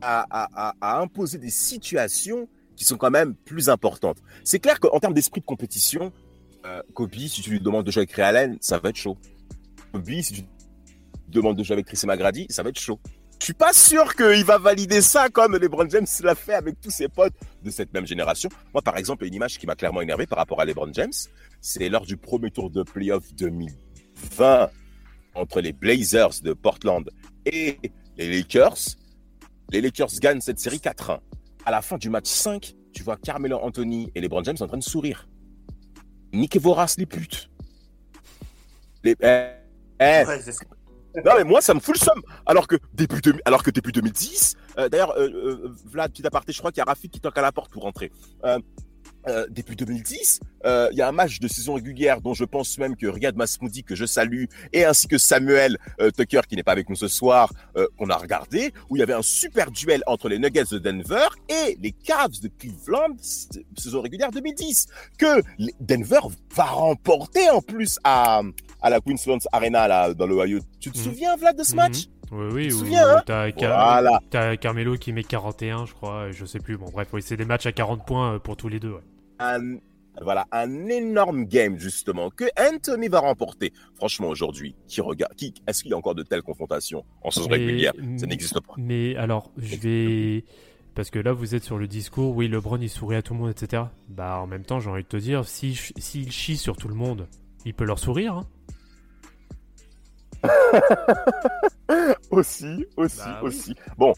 [0.00, 4.18] à, à, à, à imposer des situations qui sont quand même plus importantes.
[4.44, 6.12] C'est clair qu'en termes d'esprit de compétition,
[6.64, 9.18] euh, Kobe, si tu lui demandes de jouer avec Ray Allen, ça va être chaud.
[9.92, 10.48] Kobe, si tu lui
[11.28, 13.00] demandes de jouer avec Tracy McGrady, ça va être chaud.
[13.40, 16.90] Je suis pas sûr qu'il va valider ça comme LeBron James l'a fait avec tous
[16.90, 18.48] ses potes de cette même génération.
[18.72, 21.12] Moi, par exemple, une image qui m'a clairement énervé par rapport à LeBron James,
[21.60, 24.70] c'est lors du premier tour de playoff 2020
[25.34, 27.10] entre les Blazers de Portland
[27.44, 27.78] et
[28.16, 28.96] les Lakers.
[29.70, 31.20] Les Lakers gagnent cette série 4-1.
[31.68, 34.78] À la fin du match 5, tu vois Carmelo Anthony et LeBron James en train
[34.78, 35.28] de sourire.
[36.32, 37.50] Niquez-vous races, les putes.
[39.04, 39.14] Les...
[39.20, 39.48] Eh,
[40.00, 40.24] eh,
[41.14, 42.22] Ouais, non, mais moi, ça me fout le somme.
[42.46, 46.52] Alors que début, de- alors que début 2010, euh, d'ailleurs, euh, euh, Vlad, petit aparté,
[46.52, 48.10] je crois qu'il y a Rafik qui toque à la porte pour rentrer.
[49.26, 52.78] Euh, début 2010, euh, il y a un match de saison régulière dont je pense
[52.78, 56.62] même que Riyad Masmoudi, que je salue, et ainsi que Samuel euh, Tucker, qui n'est
[56.62, 59.70] pas avec nous ce soir, euh, qu'on a regardé, où il y avait un super
[59.70, 63.16] duel entre les Nuggets de Denver et les Cavs de Cleveland,
[63.76, 64.86] saison régulière 2010,
[65.18, 65.42] que
[65.80, 66.20] Denver
[66.54, 68.40] va remporter en plus à,
[68.80, 70.60] à la Queensland Arena, là, dans l'Ohio.
[70.80, 71.04] Tu te Mhm.
[71.04, 71.76] souviens, Vlad, de ce Mhm.
[71.76, 72.04] match?
[72.32, 72.68] Oui, oui.
[72.68, 74.20] te où souviens, hein t'as Car- Voilà.
[74.30, 76.76] t'as Carmelo qui met 41, je crois, je sais plus.
[76.76, 78.92] Bon, bref, oui, c'est des matchs à 40 points euh, pour tous les deux.
[78.92, 79.00] ouais.
[79.38, 79.76] un,
[80.20, 83.72] voilà, un énorme game justement que Anthony va remporter.
[83.94, 87.48] Franchement, aujourd'hui, qui regarde, qui, est-ce qu'il y a encore de telles confrontations en saison
[87.48, 87.92] régulière?
[88.16, 88.74] Ça n'existe pas.
[88.78, 90.44] Mais alors, je vais.
[90.96, 93.38] Parce que là, vous êtes sur le discours, oui, LeBron il sourit à tout le
[93.38, 93.84] monde, etc.
[94.08, 96.96] Bah, en même temps, j'ai envie de te dire, s'il s'il chie sur tout le
[96.96, 97.28] monde,
[97.64, 98.34] il peut leur sourire.
[98.34, 98.46] Hein.
[102.30, 103.48] Aussi, aussi, Bah oui.
[103.48, 103.74] aussi.
[103.96, 104.12] Bon,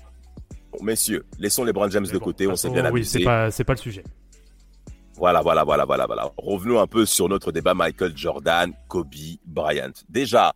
[0.72, 3.18] bon, messieurs, laissons les Brand James de bon, côté, on s'est bien Oui, amusé.
[3.20, 4.04] c'est pas, c'est pas le sujet.
[5.14, 6.30] Voilà, voilà, voilà, voilà, voilà.
[6.38, 9.92] Revenons un peu sur notre débat Michael Jordan, Kobe Bryant.
[10.09, 10.52] Déjà,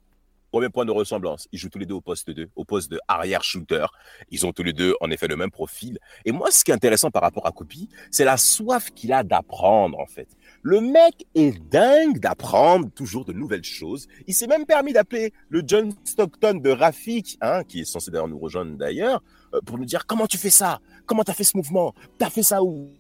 [0.51, 2.99] premier point de ressemblance, ils jouent tous les deux au poste 2, au poste de
[3.07, 3.85] arrière shooter.
[4.31, 5.99] Ils ont tous les deux, en effet, le même profil.
[6.25, 7.69] Et moi, ce qui est intéressant par rapport à Kobe,
[8.11, 10.29] c'est la soif qu'il a d'apprendre, en fait.
[10.67, 14.07] Le mec est dingue d'apprendre toujours de nouvelles choses.
[14.27, 18.29] Il s'est même permis d'appeler le John Stockton de Rafik, hein, qui est censé d'ailleurs
[18.29, 19.23] nous rejoindre d'ailleurs,
[19.53, 22.43] euh, pour nous dire comment tu fais ça, comment t'as fait ce mouvement, t'as fait
[22.43, 22.91] ça où,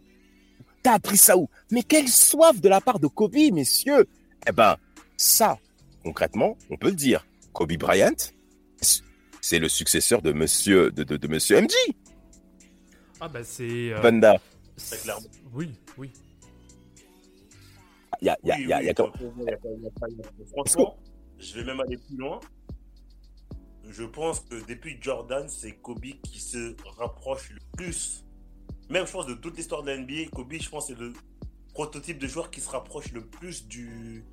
[0.83, 1.49] T'as appris ça où?
[1.71, 4.05] Mais quelle soif de la part de Kobe, messieurs
[4.47, 4.77] Eh ben,
[5.17, 5.57] ça,
[6.03, 7.27] concrètement, on peut le dire.
[7.55, 8.13] Kobe Bryant,
[9.41, 11.73] c'est le successeur de Monsieur de, de, de Monsieur MJ.
[13.19, 13.93] Ah, bah, c'est.
[13.95, 14.37] euh, Panda.
[15.03, 15.27] Clairement.
[15.55, 16.11] Oui, oui.
[18.25, 18.95] Il y a, y a,
[20.53, 20.97] Franchement,
[21.39, 22.41] je vais même aller plus loin.
[23.91, 28.25] Je pense que depuis Jordan, c'est Kobe qui se rapproche le plus.
[28.89, 31.13] Même, je pense, de toute l'histoire de la NBA, Kobe, je pense, c'est le
[31.75, 34.25] prototype de joueur qui se rapproche le plus du,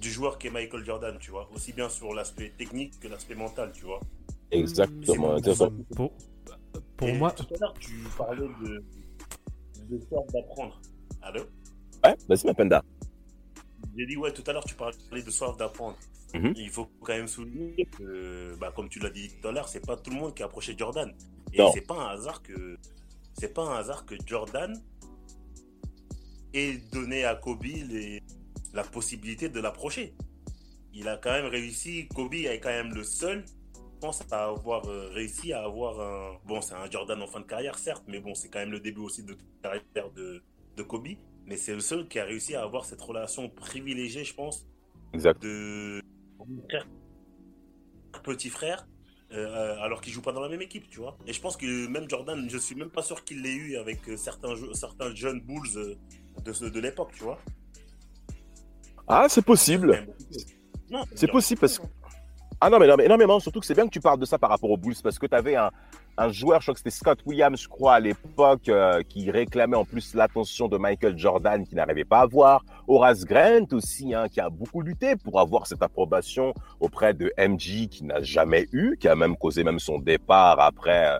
[0.00, 1.50] du joueur qu'est Michael Jordan, tu vois.
[1.54, 4.00] Aussi bien sur l'aspect technique que l'aspect mental, tu vois.
[4.50, 5.36] Exactement.
[5.94, 6.12] Pour,
[6.96, 8.82] pour Et moi, Tout à l'heure, tu parlais de,
[9.90, 10.00] de
[10.32, 10.80] d'apprendre.
[11.20, 11.42] Allô?
[12.02, 12.82] Ouais, vas-y, ma Panda.
[13.96, 15.96] J'ai dit, ouais, tout à l'heure, tu parlais de soif d'apprendre.
[16.34, 16.54] Mhm.
[16.56, 19.84] Il faut quand même souligner que, bah, comme tu l'as dit tout à l'heure, c'est
[19.84, 21.12] pas tout le monde qui a approché Jordan.
[21.52, 22.78] Et c'est pas un hasard que,
[23.34, 24.80] c'est pas un hasard que Jordan
[26.52, 28.22] ait donné à Kobe les,
[28.72, 30.14] la possibilité de l'approcher.
[30.92, 34.88] Il a quand même réussi, Kobe est quand même le seul, je pense, à avoir
[34.88, 36.38] euh, réussi à avoir un.
[36.46, 38.80] Bon, c'est un Jordan en fin de carrière, certes, mais bon, c'est quand même le
[38.80, 40.42] début aussi de carrière de,
[40.76, 41.08] de Kobe.
[41.50, 44.64] Mais c'est le seul qui a réussi à avoir cette relation privilégiée, je pense,
[45.12, 45.42] Exact.
[45.42, 46.00] de
[48.22, 48.86] petit frère,
[49.32, 51.18] euh, alors qu'il joue pas dans la même équipe, tu vois.
[51.26, 54.08] Et je pense que même Jordan, je suis même pas sûr qu'il l'ait eu avec
[54.08, 55.96] euh, certains, certains jeunes Bulls euh,
[56.44, 57.40] de, de l'époque, tu vois.
[59.08, 60.06] Ah, c'est possible.
[60.88, 61.86] Non, C'est possible parce que.
[62.60, 63.40] Ah non, mais non, mais énormément.
[63.40, 65.26] Surtout que c'est bien que tu parles de ça par rapport aux Bulls parce que
[65.26, 65.72] tu avais un,
[66.16, 69.76] un joueur, je crois que c'était Scott Williams, je crois, à l'époque, euh, qui réclamait
[69.76, 72.64] en plus l'attention de Michael Jordan qui n'arrivait pas à avoir.
[72.88, 77.88] Horace Grant aussi, hein, qui a beaucoup lutté pour avoir cette approbation auprès de MJ
[77.88, 81.16] qui n'a jamais eu, qui a même causé même son départ après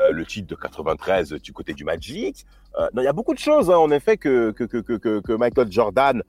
[0.00, 2.44] euh, le titre de 93 du côté du Magic.
[2.78, 5.70] Euh, il y a beaucoup de choses, hein, en effet, que, que, que, que, Michael
[5.70, 6.22] Jordan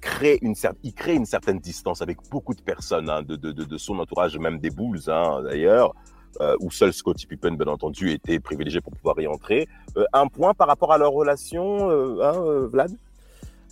[0.00, 3.64] crée une il crée une certaine distance avec beaucoup de personnes hein, de, de, de,
[3.64, 5.94] de son entourage, même des Bulls hein, d'ailleurs,
[6.40, 9.68] euh, où seul Scottie Pippen, bien entendu, était privilégié pour pouvoir y entrer.
[9.96, 12.92] Euh, un point par rapport à leur relation, euh, hein, euh, Vlad?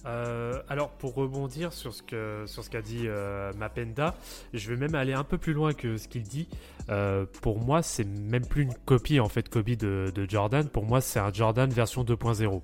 [0.07, 4.15] Euh, alors pour rebondir sur ce que sur ce qu'a dit euh, Mapenda,
[4.55, 6.49] je vais même aller un peu plus loin que ce qu'il dit.
[6.89, 10.69] Euh, pour moi, c'est même plus une copie en fait Kobe de, de Jordan.
[10.69, 12.63] Pour moi, c'est un Jordan version 2.0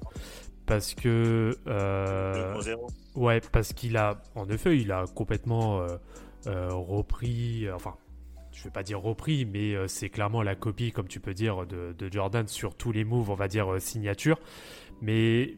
[0.67, 2.79] parce que euh, 2.0.
[3.17, 5.97] ouais parce qu'il a en effet il a complètement euh,
[6.47, 7.95] euh, repris enfin
[8.55, 11.67] je vais pas dire repris mais euh, c'est clairement la copie comme tu peux dire
[11.67, 14.39] de, de Jordan sur tous les moves on va dire euh, signature
[15.03, 15.57] mais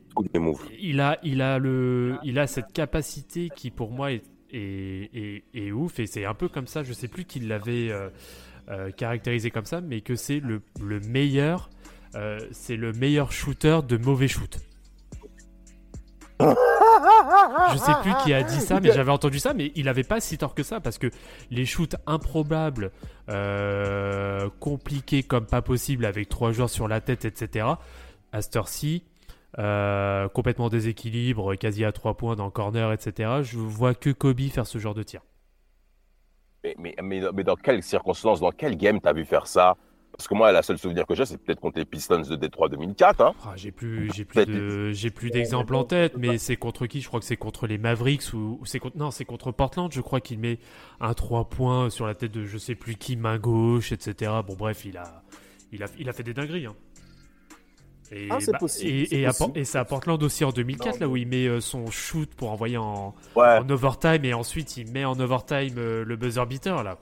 [0.80, 5.44] il a, il a le, il a cette capacité qui pour moi est, est, est-
[5.54, 6.82] est ouf et c'est un peu comme ça.
[6.82, 8.08] Je sais plus qui l'avait euh,
[8.70, 11.68] euh, caractérisé comme ça, mais que c'est le, le meilleur,
[12.14, 14.58] euh, c'est le meilleur shooter de mauvais shoot.
[16.40, 20.20] Je sais plus qui a dit ça, mais j'avais entendu ça, mais il avait pas
[20.20, 21.08] si tort que ça parce que
[21.50, 22.92] les shoots improbables,
[23.30, 27.66] euh, compliqués comme pas possible avec trois joueurs sur la tête, etc.
[28.32, 29.04] À cette heure-ci,
[29.58, 33.40] euh, complètement déséquilibre, quasi à trois points dans le corner, etc.
[33.42, 35.22] Je vois que Kobe faire ce genre de tir.
[36.62, 39.76] Mais, mais, mais, mais dans quelles circonstances, dans quel game t'as vu faire ça?
[40.16, 42.68] Parce que moi, la seule souvenir que j'ai, c'est peut-être contre les Pistons de Détroit
[42.70, 43.20] 2004.
[43.20, 43.34] Hein.
[43.44, 47.02] Ah, j'ai plus, j'ai plus de, j'ai plus d'exemples en tête, mais c'est contre qui?
[47.02, 49.92] Je crois que c'est contre les Mavericks ou, ou c'est contre, non, c'est contre Portland.
[49.92, 50.58] Je crois qu'il met
[51.00, 54.32] un 3 points sur la tête de je sais plus qui, main gauche, etc.
[54.46, 55.22] Bon, bref, il a,
[55.72, 56.64] il a, il a fait des dingueries.
[56.66, 56.74] Hein.
[58.12, 59.52] Et, Ah, c'est possible, et, c'est et à, possible.
[59.52, 61.90] Por- et c'est à Portland aussi en 2004, Non, là où il met euh, son
[61.90, 66.16] shoot pour envoyer en, Ouais, en overtime et ensuite il met en overtime euh, le
[66.16, 66.98] buzzer beater là.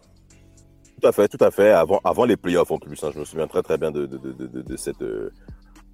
[1.04, 1.70] Tout à fait, tout à fait.
[1.70, 4.18] Avant, avant les playoffs en plus, hein, je me souviens très très bien de, de,
[4.18, 5.02] de, de, cette.
[5.02, 5.30] euh,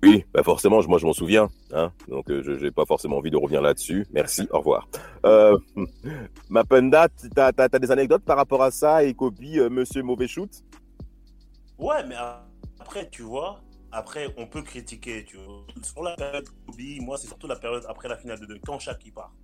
[0.03, 1.49] Oui, bah forcément, moi je m'en souviens.
[1.73, 4.07] Hein, donc euh, je n'ai pas forcément envie de revenir là-dessus.
[4.13, 4.89] Merci, au revoir.
[5.27, 5.59] Euh,
[6.49, 10.51] Mapenda, t'as as, des anecdotes par rapport à ça et Kobe, euh, monsieur mauvais shoot?
[11.79, 12.15] Ouais, mais
[12.79, 15.67] après, tu vois, après, on peut critiquer, tu vois.
[15.83, 18.79] Sur la période Kobe, moi, c'est surtout la période après la finale de 2, quand
[18.79, 19.35] Shaq part.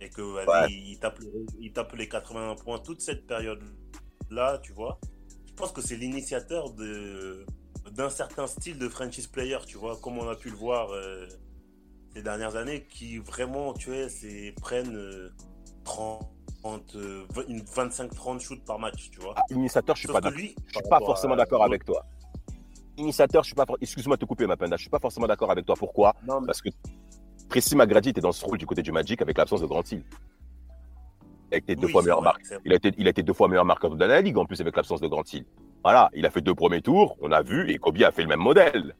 [0.00, 0.68] Et que, vas-y, Ouais.
[0.70, 1.20] il, tape,
[1.60, 4.98] il tape les 81 points, toute cette période-là, tu vois.
[5.52, 7.44] Je pense que c'est l'initiateur de
[7.92, 11.26] d'un certain style de franchise player, tu vois, comme on a pu le voir euh,
[12.14, 15.30] ces dernières années, qui vraiment, tu vois, c'est, prennent euh,
[15.84, 16.22] 30,
[16.94, 19.34] euh, 25-30 shoots par match, tu vois.
[19.36, 22.06] Ah, Initiateur, je suis Sauf pas lui, Je suis pas forcément d'accord avec toi.
[22.96, 23.66] Initiateur, je suis pas.
[23.66, 24.76] for- Excuse-moi de te couper, Mapenda.
[24.76, 25.74] Je suis pas forcément d'accord avec toi.
[25.76, 26.14] Pourquoi?
[26.26, 26.68] Non, mais- Parce que
[27.48, 30.04] Tracy McGrady était dans ce rôle du côté du Magic avec l'absence de Grant Hill.
[31.52, 32.46] Il a été deux Oui, fois meilleur marqueur.
[32.46, 32.62] c'est vrai.
[32.64, 34.60] Il a été, il a été deux fois meilleur marqueur de la ligue en plus
[34.60, 35.44] avec l'absence de Grant Hill.
[35.84, 38.28] Voilà, il a fait deux premiers tours, on a vu, et Kobe a fait le
[38.28, 38.94] même modèle.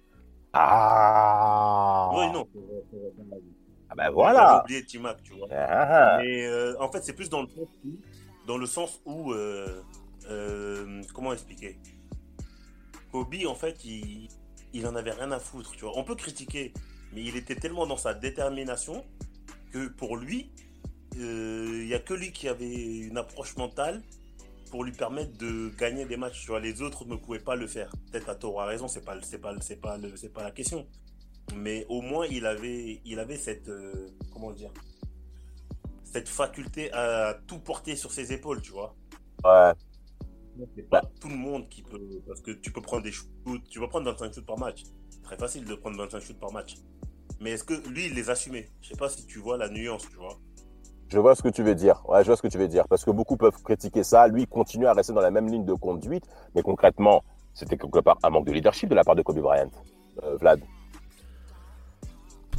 [0.52, 2.10] Ah.
[2.14, 2.46] Oui, non.
[3.88, 4.62] Ah ben voilà.
[4.64, 5.48] oublié T-Mac, tu vois.
[5.50, 6.18] Ah.
[6.22, 7.96] Mais euh, en fait, c'est plus dans le sens où,
[8.46, 9.82] dans le sens où euh,
[10.30, 11.78] euh, comment expliquer?
[13.12, 14.28] Kobe, en fait, il,
[14.74, 15.92] il en avait rien à foutre, tu vois.
[15.96, 16.72] On peut critiquer,
[17.14, 19.04] mais il était tellement dans sa détermination
[19.72, 20.52] que pour lui,
[21.14, 24.02] il y a que lui qui avait une approche mentale
[24.70, 26.40] pour lui permettre de gagner des matchs.
[26.40, 27.92] Tu vois, les autres ne pouvaient pas le faire.
[28.10, 30.50] Peut-être à tort ou à raison, c'est pas, c'est pas, c'est pas, c'est pas la
[30.50, 30.86] question.
[31.54, 34.72] Mais au moins, il avait, il avait cette, euh, comment dire,
[36.04, 38.96] cette faculté à tout porter sur ses épaules, tu vois.
[39.44, 39.72] Ouais.
[40.76, 43.28] C'est pas tout le monde qui peut, parce que tu peux prendre des shoots,
[43.68, 44.84] tu peux prendre 25 shoots par match.
[45.10, 46.76] C'est très facile de prendre 25 shoots par match.
[47.40, 48.68] Mais est-ce que lui, il les assumait?
[48.80, 50.38] Je sais pas si tu vois la nuance, tu vois.
[51.12, 52.02] Je vois ce que tu veux dire.
[52.08, 52.88] Ouais, je vois ce que tu veux dire.
[52.88, 54.26] Parce que beaucoup peuvent critiquer ça.
[54.28, 56.24] Lui, il continue à rester dans la même ligne de conduite.
[56.54, 57.22] Mais concrètement,
[57.54, 59.70] c'était quelque part un manque de leadership de la part de Kobe Bryant.
[60.22, 60.60] Euh, Vlad.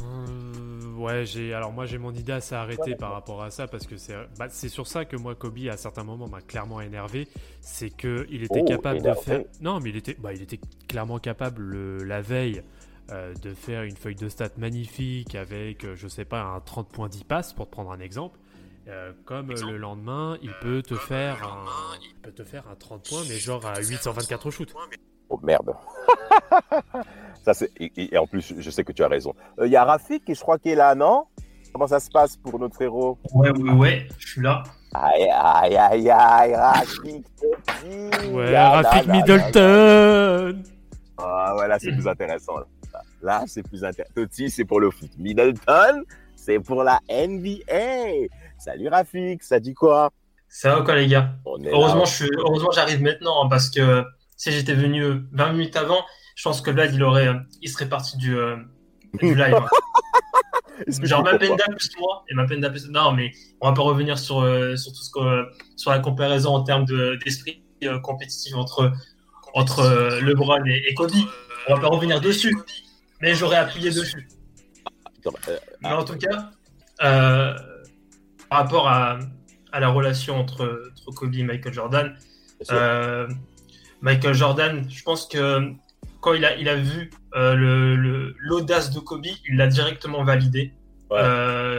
[0.00, 3.86] Euh, Ouais, j'ai alors moi j'ai mon idée assez arrêtée par rapport à ça parce
[3.86, 7.28] que c'est bah, c'est sur ça que moi Kobe à certains moments m'a clairement énervé,
[7.60, 10.60] c'est que il était Oh, capable de faire non mais il était bah, il était
[10.88, 12.62] clairement capable le- la veille
[13.10, 16.88] euh, de faire une feuille de stats magnifique avec euh, je sais pas un 30
[16.88, 18.38] points 10 passes pour te prendre un exemple.
[18.86, 21.64] Euh, comme euh, le lendemain, il peut te faire un,
[22.02, 24.74] il peut te faire un 30 points mais genre à 824 shoots.
[25.30, 25.72] Oh merde.
[27.44, 27.70] ça, c'est...
[27.80, 29.32] Et, et- en plus, je sais que tu as raison.
[29.64, 31.24] Il y a Rafik qui je crois qui est là, non?
[31.72, 34.62] Comment ça se passe pour notre frérot Ouais, ouais, ouais, je suis là.
[34.92, 37.26] Aïe, aïe, aïe, aïe, Rafik.
[38.32, 39.12] Ouais, Là, Rafik là.
[39.14, 40.62] Middleton.
[41.18, 42.58] Ah ouais, là, c'est plus intéressant.
[42.58, 42.66] Là,
[43.22, 44.12] Là, c'est plus intéressant.
[44.14, 45.10] Totti, c'est pour le foot.
[45.18, 46.04] Middleton,
[46.44, 48.28] c'est pour la NBA.
[48.58, 50.10] Salut Rafik, ça dit quoi?
[50.48, 51.32] Ça va quoi, les gars?
[51.72, 52.30] Heureusement, je suis...
[52.38, 54.04] Heureusement, j'arrive maintenant hein, parce que
[54.36, 56.04] si j'étais venu euh, 20 minutes avant,
[56.36, 58.56] je pense que Vlad, il aurait, euh, il serait parti du, euh,
[59.20, 59.54] du live.
[59.54, 59.66] hein.
[61.02, 62.88] Genre ma penda plus moi et ma penda plus.
[62.90, 63.30] Non, mais
[63.60, 66.84] on va pas revenir sur, euh, sur tout ce que, sur la comparaison en termes
[66.84, 68.92] de- d'esprit euh, compétitif entre,
[69.54, 71.10] entre euh, LeBron et, et Kobe.
[71.68, 72.56] On va pas revenir dessus,
[73.20, 74.28] mais j'aurais appuyé dessus.
[75.48, 76.50] Euh, Mais en tout cas,
[77.02, 77.54] euh,
[78.48, 79.18] par rapport à,
[79.72, 82.16] à la relation entre, entre Kobe et Michael Jordan,
[82.70, 83.26] euh,
[84.00, 85.72] Michael Jordan, je pense que
[86.20, 90.24] quand il a, il a vu euh, le- le- l'audace de Kobe, il l'a directement
[90.24, 90.72] validé.
[91.10, 91.20] Ouais.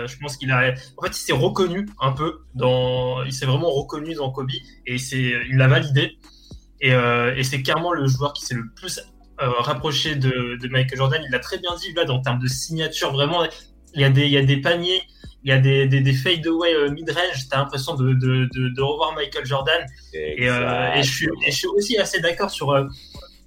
[0.07, 3.71] Je pense qu'il a, en fait, il s'est reconnu un peu dans, il s'est vraiment
[3.71, 4.51] reconnu dans Kobe
[4.85, 6.17] et il l'a validé.
[6.81, 8.99] Et, et c'est clairement le joueur qui s'est le plus
[9.41, 11.21] euh, rapproché de, de Michael Jordan.
[11.25, 13.11] Il l'a très bien dit là, en termes de signature.
[13.11, 13.45] Vraiment,
[13.93, 15.01] il y a des, il y a des paniers,
[15.43, 17.47] il y a des, des, des fade-away euh, mid-range.
[17.49, 19.85] T'as l'impression de, de, de, de revoir Michael Jordan.
[20.13, 22.73] Et, euh, et, je suis, et je suis aussi assez d'accord sur.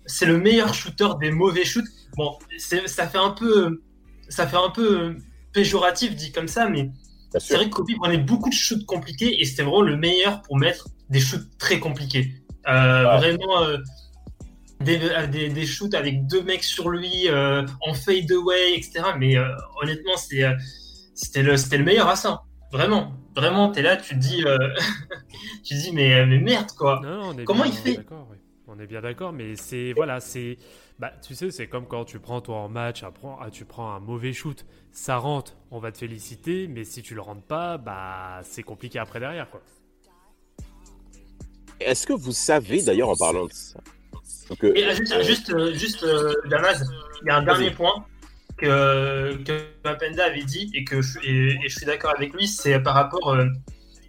[0.07, 1.85] c'est le meilleur shooter des mauvais shoots.
[2.17, 3.83] Bon, ça fait un peu,
[4.29, 5.17] ça fait un peu
[5.53, 6.91] péjoratif dit comme ça, mais
[7.39, 10.59] c'est vrai que Kobe prenait beaucoup de shoots compliqués et c'était vraiment le meilleur pour
[10.59, 12.33] mettre des shoots très compliqués.
[12.67, 12.73] Ouais.
[12.73, 13.63] Vraiment
[14.81, 14.99] des,
[15.31, 19.03] des, des shoots avec deux mecs sur lui euh, en fade away, etc.
[19.19, 19.49] Mais euh,
[19.83, 20.55] honnêtement, c'est, euh,
[21.15, 22.43] c'était le, c'était le meilleur à ça.
[22.73, 24.57] Vraiment, vraiment, t'es là, tu te dis, euh,
[25.65, 27.01] tu te dis, mais, mais merde quoi.
[27.03, 27.99] Non, non, on est Comment bien il fait?
[28.31, 28.37] oui.
[28.71, 30.59] On est bien d'accord, mais c'est voilà, c'est
[30.99, 33.93] bah tu sais, c'est comme quand tu prends toi en match, après, ah, tu prends
[33.95, 37.79] un mauvais shoot, ça rentre, on va te féliciter, mais si tu le rentres pas,
[37.79, 39.63] bah c'est compliqué après derrière quoi.
[41.81, 43.81] Est-ce que vous savez, d'ailleurs, en parlant de ça,
[44.63, 46.83] Et euh, juste, euh, juste, euh, juste euh, Damas,
[47.23, 48.05] il y a un dernier point
[48.57, 52.47] que, que Mapenda avait dit et que je, et, et je suis d'accord avec lui,
[52.47, 53.37] c'est par rapport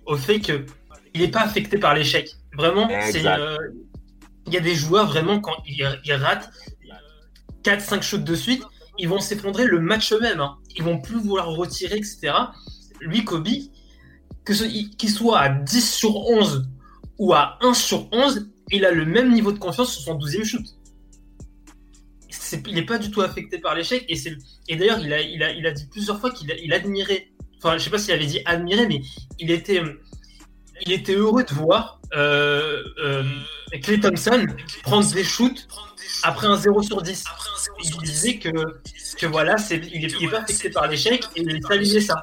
[0.06, 0.66] au fait que
[1.14, 2.30] il n'est pas affecté par l'échec.
[2.54, 6.50] Vraiment, il y a des joueurs vraiment quand ils, ils ratent
[7.64, 8.64] 4-5 shoots de suite,
[8.98, 10.40] ils vont s'effondrer le match même.
[10.40, 10.58] Hein.
[10.76, 12.34] Ils vont plus vouloir retirer, etc.
[13.02, 13.48] Lui, Kobe,
[14.46, 16.70] qu'il soit à 10 sur 11
[17.18, 20.44] ou à 1 sur 11, il a le même niveau de confiance sur son 12e
[20.44, 20.66] shoot.
[22.68, 24.06] Il n'est pas du tout affecté par l'échec.
[24.10, 24.18] Et,
[24.68, 27.84] et d'ailleurs, il a, il, a, il a dit plusieurs fois qu'il admirait, enfin, je
[27.84, 29.02] sais pas s'il avait dit admirer, mais
[29.38, 29.82] il était,
[30.82, 33.24] il était heureux de voir euh, euh,
[33.84, 34.48] Clay Thompson
[34.84, 35.68] prendre des shoots
[36.24, 37.24] après un 0 sur 10.
[37.84, 38.50] Il disait que,
[39.18, 42.16] que voilà, c'est, il n'est pas affecté par l'échec et il saluait ça.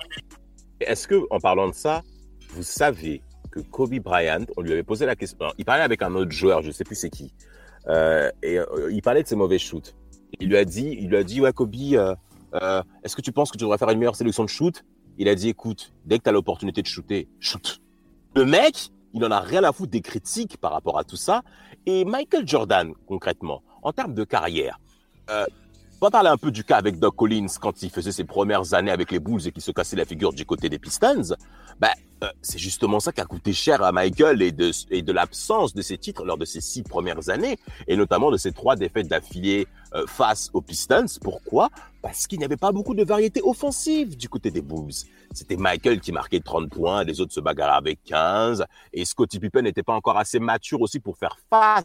[0.80, 2.02] Est-ce que, en parlant de ça,
[2.50, 3.22] vous savez
[3.62, 5.46] Kobe Bryant, on lui avait posé la question.
[5.58, 7.32] il parlait avec un autre joueur, je ne sais plus c'est qui,
[7.88, 9.94] euh, et euh, il parlait de ses mauvais shoots.
[10.40, 13.50] Il lui a dit, il lui a dit, ouais Kobe, euh, est-ce que tu penses
[13.50, 14.84] que tu devrais faire une meilleure sélection de shoot?
[15.18, 17.80] Il a dit, écoute, dès que tu as l'opportunité de shooter, shoot.
[18.34, 21.42] Le mec, il en a rien à foutre des critiques par rapport à tout ça.
[21.86, 24.78] Et Michael Jordan, concrètement, en termes de carrière,
[26.00, 28.90] va parler un peu du cas avec Doc Collins quand il faisait ses premières années
[28.90, 31.34] avec les Bulls et qu'il se cassait la figure du côté des Pistons.
[31.80, 31.90] Ben,
[32.22, 35.74] euh, c'est justement ça qui a coûté cher à Michael et de, et de l'absence
[35.74, 39.08] de ses titres lors de ses six premières années et notamment de ses trois défaites
[39.08, 41.06] d'affilée euh, face aux Pistons.
[41.22, 41.70] Pourquoi?
[42.02, 44.92] Parce qu'il n'y avait pas beaucoup de variété offensive du côté des Bulls.
[45.32, 49.62] C'était Michael qui marquait 30 points, les autres se bagarraient avec 15 et Scottie Pippen
[49.62, 51.84] n'était pas encore assez mature aussi pour faire face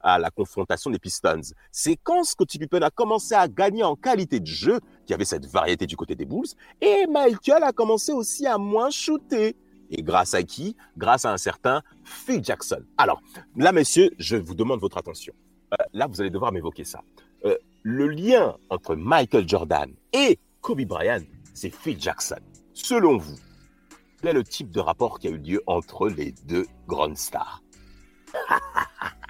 [0.00, 1.40] à la confrontation des Pistons.
[1.70, 5.24] C'est quand Scottie Pippen a commencé à gagner en qualité de jeu qu'il y avait
[5.24, 6.46] cette variété du côté des Bulls
[6.80, 9.56] et Michael a commencé aussi à moins shooter.
[9.90, 10.76] Et grâce à qui?
[10.96, 12.82] Grâce à un certain Phil Jackson.
[12.98, 13.20] Alors,
[13.56, 15.32] là, messieurs, je vous demande votre attention.
[15.72, 17.02] Euh, là, vous allez devoir m'évoquer ça.
[17.44, 21.22] Euh, le lien entre Michael Jordan et Kobe Bryant,
[21.54, 22.40] c'est Phil Jackson.
[22.74, 23.36] Selon vous,
[24.20, 27.62] quel est le type de rapport qui a eu lieu entre les deux grandes stars?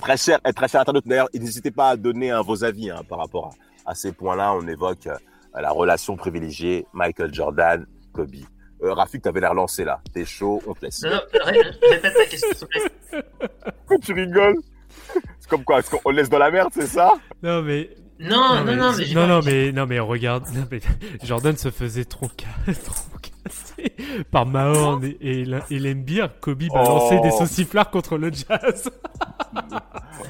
[0.00, 3.02] Très cher, eh, très cher internaute, d'ailleurs, n'hésitez pas à donner hein, vos avis hein,
[3.08, 3.54] par rapport
[3.86, 4.54] à, à ces points-là.
[4.54, 5.08] On évoque
[5.54, 8.34] la relation privilégiée Michael Jordan, Kobe.
[8.82, 10.00] Euh, Rafik, t'avais l'air lancé là.
[10.14, 11.02] T'es chaud, on te laisse.
[11.02, 13.98] Non, non, ré- répète ta question, s'il te plaît.
[14.02, 14.56] tu rigoles?
[15.38, 17.12] C'est comme quoi Est-ce qu'on laisse dans la merde, c'est ça?
[17.42, 17.90] Non, mais.
[18.20, 20.44] Non, non, non, mais j'ai non, pas- non, mais, non, mais regarde.
[20.54, 20.80] non, mais
[21.24, 23.92] Jordan se faisait trop, ca- trop casser
[24.30, 26.28] par Mahorn et, et, la- et l'Embire.
[26.40, 27.22] Kobe balançait Oh.
[27.24, 28.90] des sauciflards contre le jazz.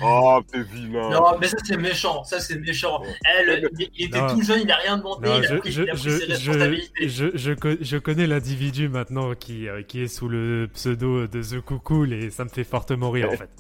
[0.03, 1.11] Oh, t'es vilain.
[1.11, 3.03] Non, mais ça c'est méchant, ça c'est méchant.
[3.25, 4.29] Elle, il, il était Non.
[4.35, 6.03] tout jeune, il a rien demandé, Non, il, a je, pris, je, il a pris
[6.03, 8.01] je, ses responsabilités.
[8.01, 12.45] connais l'individu maintenant qui, euh, qui est sous le pseudo de The Cool et ça
[12.45, 13.51] me fait fortement rire en fait.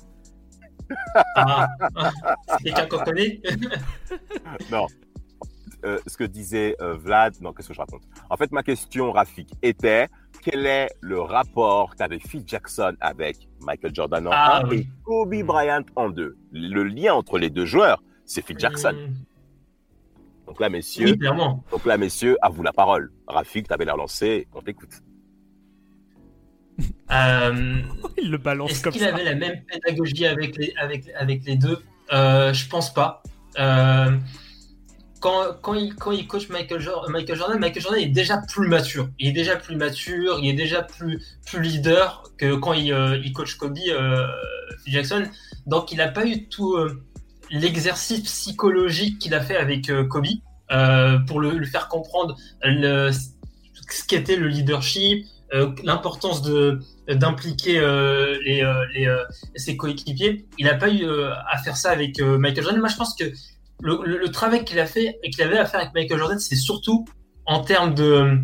[1.36, 2.10] Ah, ah,
[2.58, 3.40] c'est quelqu'un qu'on connaît
[4.70, 4.86] Non.
[5.84, 8.02] Euh, ce que disait euh, Vlad, non, qu'est-ce que je raconte?
[8.28, 10.08] En fait, ma question, Rafik, était
[10.42, 14.76] quel est le rapport qu'avait Phil Jackson avec Michael Jordan en Ah, 1 oui.
[14.80, 18.90] et Kobe Bryant en 2 Le lien entre les deux joueurs, c'est Phil Jackson.
[18.94, 19.14] Hum,
[20.46, 21.28] Donc là, messieurs, Oui,
[21.70, 23.10] donc là, messieurs, à vous la parole.
[23.26, 25.00] Rafik, t'avais l'air lancé, on t'écoute.
[27.10, 27.76] Euh,
[28.22, 29.08] Il le balance Est-ce comme qu'il ça.
[29.14, 31.78] avait la même pédagogie avec les, avec, avec les deux?
[32.12, 33.22] Euh, Je pense pas.
[33.58, 34.10] Euh,
[35.20, 38.68] quand, quand, il, quand il coach Michael, Jor- Michael Jordan, Michael Jordan est déjà plus
[38.68, 39.08] mature.
[39.18, 42.86] Il est déjà plus mature, il est déjà plus, plus leader que quand il,
[43.22, 43.76] il coach Kobe
[44.86, 45.24] Jackson.
[45.66, 46.76] Donc il n'a pas eu tout
[47.50, 50.26] l'exercice psychologique qu'il a fait avec Kobe
[51.26, 55.26] pour le, lui faire comprendre le- ce qu'était le leadership,
[55.84, 59.24] l'importance de d'impliquer euh, les, euh, les, euh,
[59.56, 60.46] ses coéquipiers.
[60.58, 62.80] Il n'a pas eu euh, à faire ça avec euh, Michael Jordan.
[62.80, 63.24] Moi, je pense que
[63.82, 66.54] le, le- travail qu'il a fait et qu'il avait à faire avec Michael Jordan, c'est
[66.56, 67.04] surtout
[67.46, 68.38] en termes de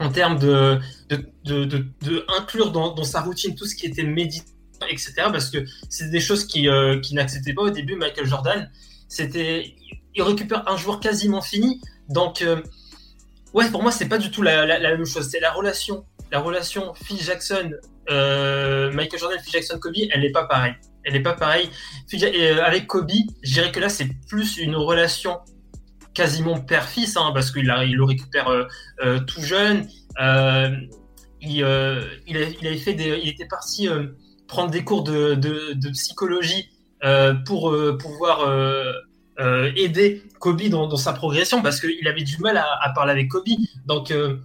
[0.00, 0.78] en termes de,
[1.10, 1.64] de, de,
[2.02, 4.54] de- inclure dans, dans sa routine tout ce qui était méditation,
[4.88, 5.12] etc.
[5.32, 5.58] Parce que
[5.90, 8.70] c'est des choses qui, euh, qui n'acceptait pas au début Michael Jordan.
[9.08, 9.74] C'était,
[10.14, 11.80] il récupère un joueur quasiment fini.
[12.08, 12.62] Donc, euh,
[13.58, 15.28] ouais, pour moi, c'est pas du tout la, la, même chose.
[15.28, 17.72] C'est la relation, la relation Phil Jackson,
[18.08, 20.74] euh, Michael Jordan, Phil Jackson, Kobe, elle n'est pas pareille.
[21.04, 21.68] Elle n'est pas pareille.
[22.14, 23.10] Euh, avec Kobe,
[23.42, 25.38] je dirais que là, c'est plus une relation
[26.14, 29.88] quasiment père-fils, hein, parce qu'il il le récupère euh, tout jeune.
[31.40, 31.64] Il,
[32.26, 33.88] il, avait fait il était parti
[34.46, 36.70] prendre des cours de, de, psychologie
[37.44, 38.40] pour pouvoir
[39.38, 43.12] euh, aider Kobe dans, dans sa progression, parce qu'il avait du mal à, à parler
[43.12, 43.44] avec Kobe.
[43.86, 44.36] Donc, euh,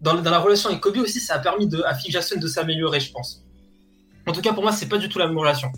[0.00, 2.46] dans, dans la relation avec Kobe aussi, ça a permis de, à Phil Jackson de
[2.48, 3.44] s'améliorer, je pense.
[4.26, 5.70] En tout cas, pour moi, c'est pas du tout la même relation.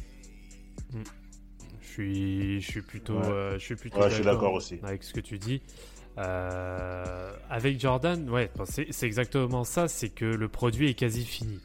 [1.81, 3.27] Je suis, je suis plutôt, Ouais.
[3.29, 4.81] euh, je suis plutôt Ouais, je suis d'accord aussi.
[4.83, 5.63] avec ce que tu dis.
[6.19, 11.61] Euh, avec Jordan, ouais, c'est c'est exactement ça, c'est que le produit est quasi fini.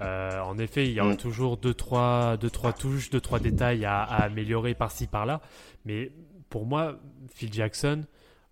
[0.00, 1.18] Euh, en effet, il y aura Mm.
[1.18, 5.40] toujours deux trois, deux, trois touches, deux, trois détails à, à améliorer par-ci par-là.
[5.84, 6.10] Mais
[6.50, 6.98] pour moi,
[7.32, 8.04] Phil Jackson,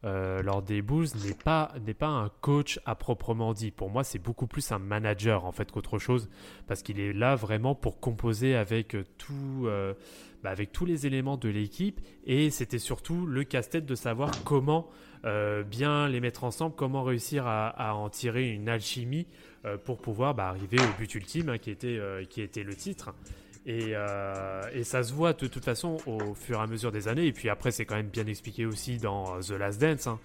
[0.04, 3.70] euh, lors des Bulls, n'est pas, n'est pas un coach à proprement dit.
[3.70, 6.28] Pour moi, c'est beaucoup plus un manager en fait qu'autre chose,
[6.66, 9.94] parce qu'il est là vraiment pour composer avec euh, tout, euh,
[10.42, 12.00] bah, avec tous les éléments de l'équipe.
[12.24, 14.88] Et c'était surtout le casse-tête de savoir comment
[15.70, 19.28] bien les mettre ensemble, comment réussir à, à en tirer une alchimie
[19.84, 23.14] pour pouvoir bah, arriver au but ultime hein, qui, était, euh, qui était le titre.
[23.64, 27.06] Et, euh, et ça se voit de toute façon au fur et à mesure des
[27.06, 27.26] années.
[27.26, 30.18] Et puis après, c'est quand même bien expliqué aussi dans The Last Dance, hein,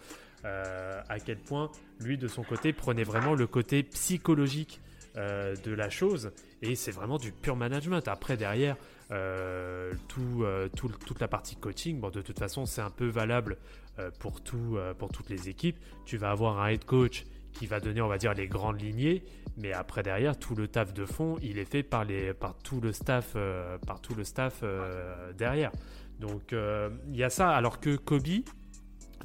[0.45, 4.81] euh, à quel point lui, de son côté, prenait vraiment le côté psychologique
[5.17, 6.31] euh, de la chose.
[6.63, 8.07] Et c'est vraiment du pur management.
[8.07, 8.75] Après, derrière,
[9.11, 13.07] euh, tout, euh, tout- toute la partie coaching, bon, de toute façon, c'est un peu
[13.07, 13.57] valable
[13.99, 15.77] euh, pour, tout, euh, pour toutes les équipes.
[16.05, 17.25] Tu vas avoir un head coach
[17.65, 19.23] va donner, on va dire, les grandes lignées,
[19.57, 22.79] mais après derrière, tout le taf de fond, il est fait par, les, par tout
[22.79, 25.71] le staff, euh, par tout le staff euh, derrière.
[26.19, 28.27] Donc euh, il y a ça, alors que Kobe,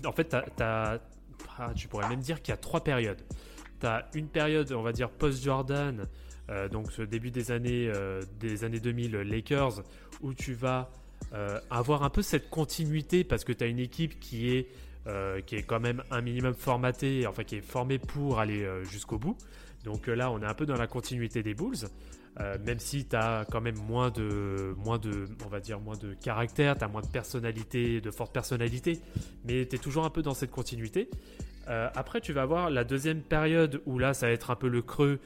[0.06, 1.00] en fait, t'as- t'as-
[1.58, 3.20] ah, tu pourrais même dire qu'il y a trois périodes.
[3.80, 6.06] Tu as une période, on va dire, post-Jordan,
[6.70, 7.90] donc ce début des années,
[8.38, 9.82] des années 2000 Lakers,
[10.20, 10.90] où tu vas
[11.70, 14.68] avoir un peu cette continuité parce que tu as une équipe qui est,
[15.08, 18.84] euh, qui est quand même un minimum formatée, enfin qui est formée pour aller euh,
[18.84, 19.36] jusqu'au bout.
[19.82, 21.88] Donc euh, là, on est un peu dans la continuité des Bulls.
[22.64, 25.28] Même si tu as quand même moins de, moins de,
[25.84, 29.00] moins de caractère, tu as moins de personnalité, de forte personnalité,
[29.44, 31.10] mais tu es toujours un peu dans cette continuité.
[31.66, 34.80] Après, tu vas avoir la deuxième période où là, ça va être un peu le
[34.80, 35.20] creux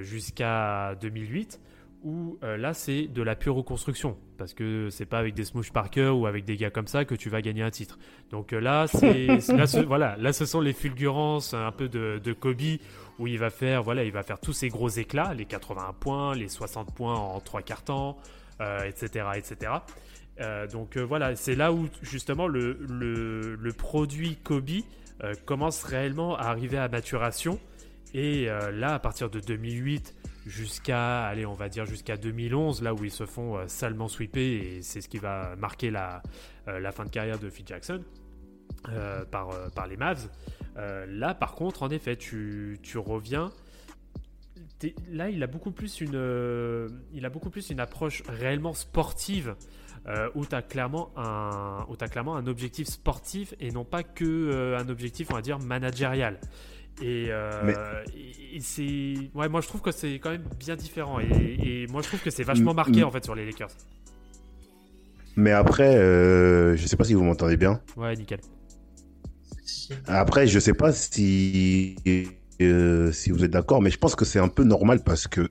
[0.00, 1.60] jusqu'à 2008,
[2.06, 5.72] où euh, là, c'est de la pure reconstruction, parce que c'est pas avec des Smoosh
[5.72, 7.98] Parker ou avec des gars comme ça que tu vas gagner un titre.
[8.30, 12.20] Donc euh, là, c'est là, ce, voilà, là, ce sont les fulgurances un peu de,
[12.22, 12.78] de Kobe,
[13.18, 16.36] où il va faire, voilà, il va faire tous ces gros éclats, les 81 points,
[16.36, 18.18] les 60 points en trois quarts temps.
[18.86, 19.72] etc., etc.
[20.72, 24.82] donc voilà, c'est là où justement le, le, le produit Kobe
[25.44, 27.58] commence réellement à arriver à maturation.
[28.14, 30.14] Et là, à partir de 2008
[30.46, 34.82] jusqu'à, allez, on va dire jusqu'à 2011, là où ils se font salement sweeper, et
[34.82, 36.22] c'est ce qui va marquer la,
[36.66, 38.02] la fin de carrière de Phil Jackson.
[38.90, 40.28] Euh, par, euh, les Mavs.
[40.76, 43.50] Euh, là, par contre, en effet, tu, reviens.
[45.10, 49.56] Là, il a beaucoup plus une, il a beaucoup plus une approche réellement sportive
[50.36, 54.76] où tu as clairement un, où as clairement un objectif sportif et non pas que
[54.78, 56.38] un objectif, on va dire, managérial.
[57.02, 57.30] Et,
[58.60, 61.20] c'est, ouais, moi je trouve que c'est quand même bien différent.
[61.20, 63.70] Et, et moi je trouve que c'est vachement marqué en fait sur les Lakers.
[65.36, 67.80] Mais après, je sais pas si vous m'entendez bien.
[67.96, 68.40] Ouais, nickel.
[70.06, 71.96] Après, je sais pas si,
[72.60, 75.48] euh, si vous êtes d'accord, mais je pense que c'est un peu normal parce que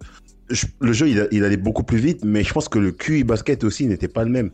[0.80, 3.88] le jeu, il, allait beaucoup plus vite, mais je pense que le QI basket aussi
[3.88, 4.52] n'était pas le même.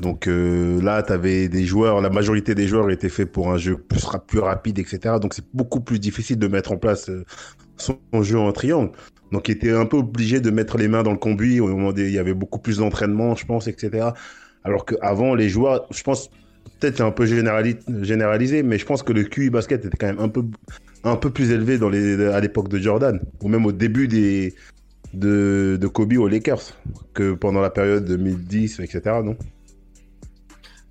[0.00, 3.76] Donc euh, là, tu des joueurs, la majorité des joueurs étaient faits pour un jeu
[3.76, 5.16] plus, rapide, etc.
[5.20, 7.24] Donc c'est beaucoup plus difficile de mettre en place euh,
[7.76, 8.90] son jeu en triangle.
[9.32, 11.60] Donc il était un peu obligé de mettre les mains dans le conduit.
[11.60, 14.08] Au moment des, il y avait beaucoup plus d'entraînement, je pense, etc.
[14.64, 16.30] Alors qu'avant, les joueurs, je pense,
[16.80, 21.16] peut-être un peu généralisé, mais je pense que le QI basket était quand même un
[21.16, 21.78] peu, plus élevé
[22.32, 26.74] à l'époque de Jordan, ou même au début de Kobe aux Lakers,
[27.12, 29.36] que pendant la période 2010, etc., non?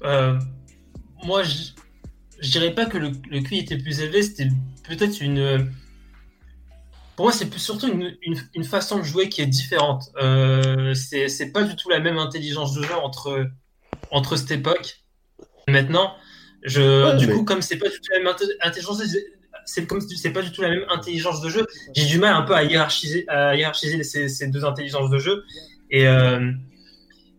[0.03, 0.39] Euh,
[1.23, 1.71] Moi, je,
[2.39, 4.49] je dirais pas que le, le QI était plus élevé, c'était
[4.87, 5.71] peut-être une.
[7.15, 8.17] Pour moi, c'est surtout une,
[8.55, 10.09] une, façon de jouer qui est différente.
[10.19, 13.47] Euh, c'est pas du tout la même intelligence de jeu entre,
[14.09, 15.03] entre cette époque
[15.67, 16.15] Maintenant,
[16.63, 19.01] je, du coup, comme c'est pas du tout la même intelligence,
[19.65, 21.65] c'est comme c'est pas du tout la même intelligence de jeu.
[21.95, 25.43] J'ai du mal un peu à hiérarchiser, à hiérarchiser ces, deux intelligences de jeu.
[25.89, 26.51] Et, euh,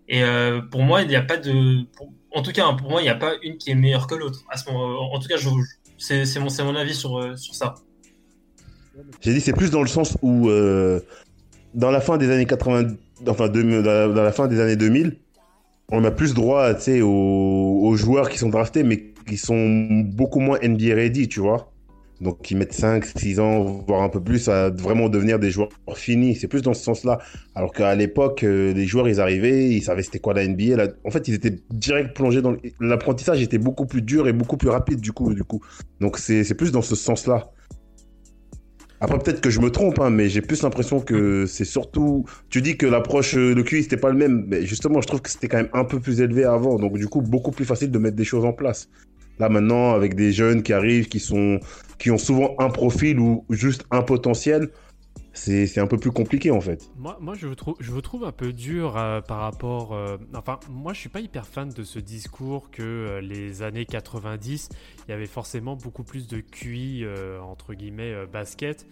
[0.09, 1.85] et euh, pour moi, il n'y a pas de,
[2.35, 4.45] en tout cas, pour moi, il n'y a pas une qui est meilleure que l'autre.
[4.69, 5.37] En tout cas,
[5.99, 7.75] c'est mon, avis sur, euh, sur ça.
[9.21, 10.49] J'ai dit c'est plus dans le sens où
[11.75, 12.95] dans la fin des années 80,
[13.29, 15.17] enfin dans la fin des années 2000,
[15.91, 20.59] on a plus droit aux, aux joueurs qui sont draftés, mais qui sont beaucoup moins
[20.63, 21.74] NBA ready, tu vois.
[22.21, 25.69] Donc, qui mettent 5, 6 ans, voire un peu plus, à vraiment devenir des joueurs
[25.95, 26.37] finis.
[26.37, 27.19] C'est plus dans ce sens-là.
[27.55, 30.93] Alors qu'à l'époque, euh, les joueurs, ils arrivaient, ils savaient c'était quoi la NBA.
[31.05, 34.69] En fait, ils étaient direct plongés dans l'apprentissage, était beaucoup plus dur et beaucoup plus
[34.69, 35.35] rapide, du coup.
[35.35, 35.61] Du coup.
[36.01, 37.51] Donc, c'est plus dans ce sens-là.
[39.01, 42.25] Après, peut-être que je me trompe, hein, mais j'ai plus l'impression que c'est surtout.
[42.49, 44.47] Tu dis que l'approche, euh, le QI, c'était pas le même.
[44.49, 46.79] Mais justement, je trouve que c'était quand même un peu plus élevé avant.
[46.79, 48.89] Donc, du coup, beaucoup plus facile de mettre des choses en place.
[49.39, 51.59] Là, maintenant, avec des jeunes qui arrivent, qui, sont,
[51.99, 54.71] qui ont souvent un profil ou juste un potentiel,
[55.35, 56.91] c'est un peu plus compliqué en fait.
[56.97, 59.93] Moi, moi je, vous trouve, je vous trouve un peu dur euh, par rapport.
[59.93, 63.85] Euh, enfin, moi je suis pas hyper fan de ce discours que euh, les années
[63.85, 64.69] 90,
[65.07, 67.05] il y avait forcément beaucoup plus de QI
[67.43, 68.87] entre guillemets basket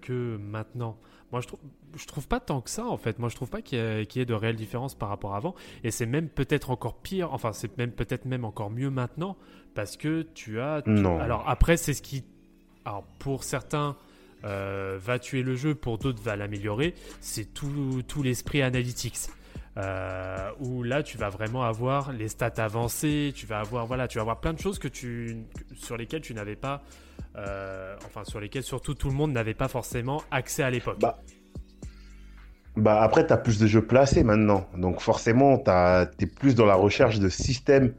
[0.00, 0.98] que maintenant.
[1.32, 1.60] Moi je trouve,
[1.96, 3.18] je trouve pas tant que ça en fait.
[3.18, 5.54] Moi je trouve pas qu'il y, ait de réelles différences par rapport à avant.
[5.82, 9.36] Et c'est même peut-être encore pire, enfin c'est même peut-être même encore mieux maintenant
[9.74, 10.82] parce que tu as.
[10.86, 11.18] Non.
[11.18, 12.24] Alors après, c'est ce qui.
[12.84, 13.96] Alors pour certains
[14.44, 19.16] euh, va tuer le jeu, pour d'autres va l'améliorer, c'est tout, tout l'esprit analytics.
[19.76, 24.18] Euh, où là tu vas vraiment avoir les stats avancées, tu vas avoir voilà, tu
[24.18, 25.36] vas avoir plein de choses que tu
[25.74, 26.82] sur lesquelles tu n'avais pas,
[27.36, 30.98] euh, enfin sur lesquelles surtout tout le monde n'avait pas forcément accès à l'époque.
[31.00, 31.18] Bah,
[32.76, 36.66] bah après tu as plus de jeux placés maintenant, donc forcément tu es plus dans
[36.66, 37.94] la recherche de systèmes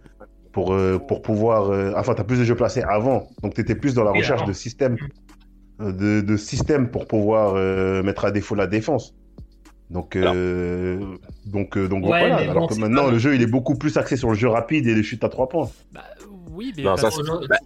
[0.54, 0.74] pour
[1.10, 4.06] pour pouvoir, enfin tu as plus de jeux placés avant, donc tu étais plus dans
[4.06, 4.96] la recherche de systèmes
[5.80, 9.14] de, de système pour pouvoir euh, mettre à défaut la défense.
[9.90, 12.38] Donc, euh, donc, euh, donc voilà.
[12.38, 14.96] Alors que maintenant, le jeu, il est beaucoup plus axé sur le jeu rapide et
[14.96, 15.70] les chutes à trois points.
[15.92, 16.04] Bah,
[16.52, 17.22] oui, mais parce...
[17.48, 17.58] Bah,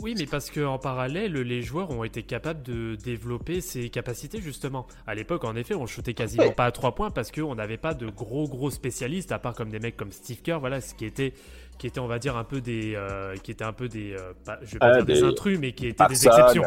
[0.00, 4.86] oui, mais parce qu'en parallèle, les joueurs ont été capables de développer ces capacités justement.
[5.06, 7.94] À l'époque, en effet, on shootait quasiment pas à trois points parce qu'on n'avait pas
[7.94, 11.06] de gros gros spécialistes, à part comme des mecs comme Steve Kerr, voilà, ce qui
[11.06, 11.32] était
[11.78, 12.98] qui était on va dire un peu des
[13.44, 14.16] qui était un peu des
[14.62, 15.22] je vais pas ah, dire des...
[15.22, 16.64] intrus mais qui étaient des exceptions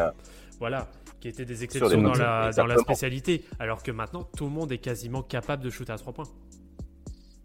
[0.58, 0.88] voilà,
[1.20, 4.72] qui étaient des exceptions dans la, dans la spécialité, alors que maintenant tout le monde
[4.72, 6.24] est quasiment capable de shooter à 3 points.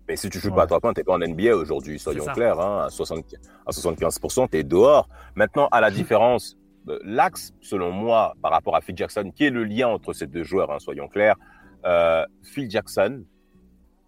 [0.08, 2.60] Mais si tu joues pas à 3 points, t'es pas en NBA aujourd'hui, soyons clairs.
[2.60, 5.08] Hein, à, 75, à 75%, t'es dehors.
[5.36, 6.58] Maintenant, à la différence,
[6.90, 10.28] euh, l'axe, selon moi, par rapport à Phil Jackson, qui est le lien entre ces
[10.28, 11.36] deux joueurs, hein, soyons clairs,
[11.86, 13.24] euh, Phil Jackson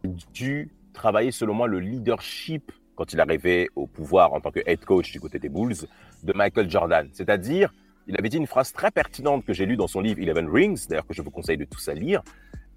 [0.03, 4.61] a dû travailler, selon moi, le leadership quand il arrivait au pouvoir en tant que
[4.65, 5.75] head coach du côté des Bulls
[6.23, 7.09] de Michael Jordan.
[7.11, 7.73] C'est-à-dire,
[8.07, 10.87] il avait dit une phrase très pertinente que j'ai lue dans son livre Eleven Rings,
[10.87, 12.21] d'ailleurs que je vous conseille de tous à lire.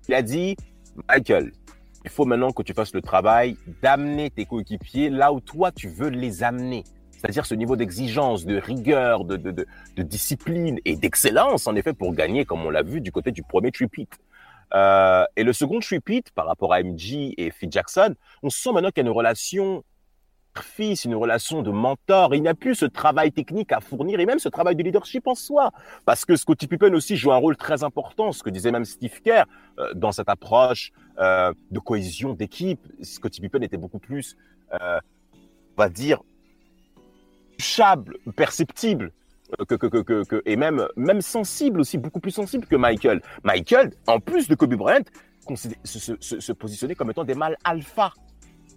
[0.08, 0.56] Il a dit,
[1.08, 1.52] Michael,
[2.04, 5.88] il faut maintenant que tu fasses le travail d'amener tes coéquipiers là où toi tu
[5.88, 6.84] veux les amener.
[7.10, 9.66] C'est-à-dire ce niveau d'exigence, de rigueur, de,
[9.96, 13.72] discipline et d'excellence, en effet, pour gagner, comme on l'a vu du côté du premier
[13.72, 14.08] tripit.
[14.74, 18.90] Euh, et le second tripit, par rapport à MJ et Phil Jackson, on sent maintenant
[18.90, 19.82] qu'il y a une relation
[20.62, 22.34] fils, une relation de mentor.
[22.34, 25.26] Il n'y a plus ce travail technique à fournir et même ce travail de leadership
[25.26, 25.72] en soi.
[26.04, 29.20] Parce que Scottie Pippen aussi joue un rôle très important, ce que disait même Steve
[29.22, 29.44] Kerr,
[29.78, 32.80] euh, dans cette approche euh, de cohésion d'équipe.
[33.02, 34.36] Scottie Pippen était beaucoup plus,
[34.72, 35.00] euh,
[35.76, 36.20] on va dire,
[37.58, 39.12] touchable, perceptible.
[39.66, 43.22] Que, et même, même sensible aussi, beaucoup plus sensible que Michael.
[43.44, 45.04] Michael, en plus de Kobe Bryant,
[45.54, 45.70] se,
[46.20, 48.12] se positionnait comme étant des mâles alpha,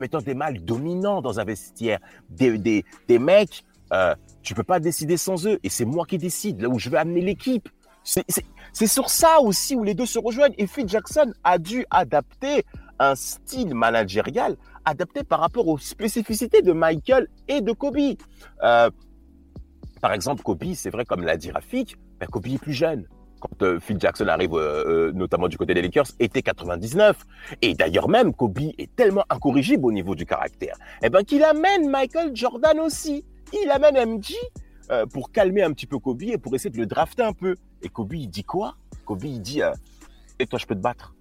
[0.03, 1.99] étant des mâles dominants dans un vestiaire,
[2.29, 6.17] des, des, des mecs, euh, tu peux pas décider sans eux, et c'est moi qui
[6.17, 7.69] décide, là où je vais amener l'équipe.
[8.03, 10.55] C'est sur ça aussi où les deux se rejoignent.
[10.57, 12.65] Et Phil Jackson a dû adapter
[12.97, 17.97] un style managérial adapté par rapport aux spécificités de Michael et de Kobe.
[18.63, 18.89] Euh,
[20.01, 23.07] par exemple, Kobe, c'est vrai, comme l'a dit Rafik, ben, Kobe est plus jeune.
[23.41, 27.17] Quand euh, Phil Jackson arrive, euh, euh, notamment du côté des Lakers, était 99.
[27.61, 31.89] Et d'ailleurs même, Kobe est tellement incorrigible au niveau du caractère, eh ben qu'il amène
[31.89, 33.25] Michael Jordan aussi.
[33.51, 34.35] Il amène MJ
[34.91, 37.55] euh, pour calmer un petit peu Kobe et pour essayer de le drafter un peu.
[37.81, 38.75] Et Kobe, il dit quoi?
[39.05, 39.61] Kobe, il dit,
[40.39, 41.15] et toi, je peux te battre?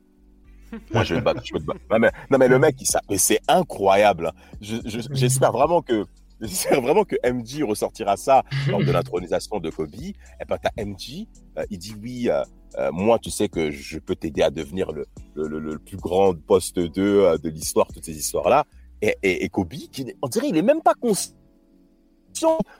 [0.94, 1.80] Moi, je vais te battre, je peux te battre.
[1.90, 4.26] Non, mais, non, mais le mec, il mais c'est incroyable.
[4.28, 4.32] hein.
[4.60, 6.04] Je- je- J'espère vraiment que,
[6.46, 9.94] j'espère vraiment que MJ ressortira ça lors de l'intronisation de Kobe.
[9.94, 10.14] Et
[10.48, 11.26] ben, t'as MJ,
[11.58, 12.42] euh, il dit oui, euh,
[12.78, 15.96] euh, moi, tu sais que je peux t'aider à devenir le, le, le- le plus
[15.96, 18.64] grand poste 2 euh, de l'histoire, toutes ces histoires-là.
[19.02, 21.34] Et, et, et Kobe, qui, on dirait, il est même pas conscient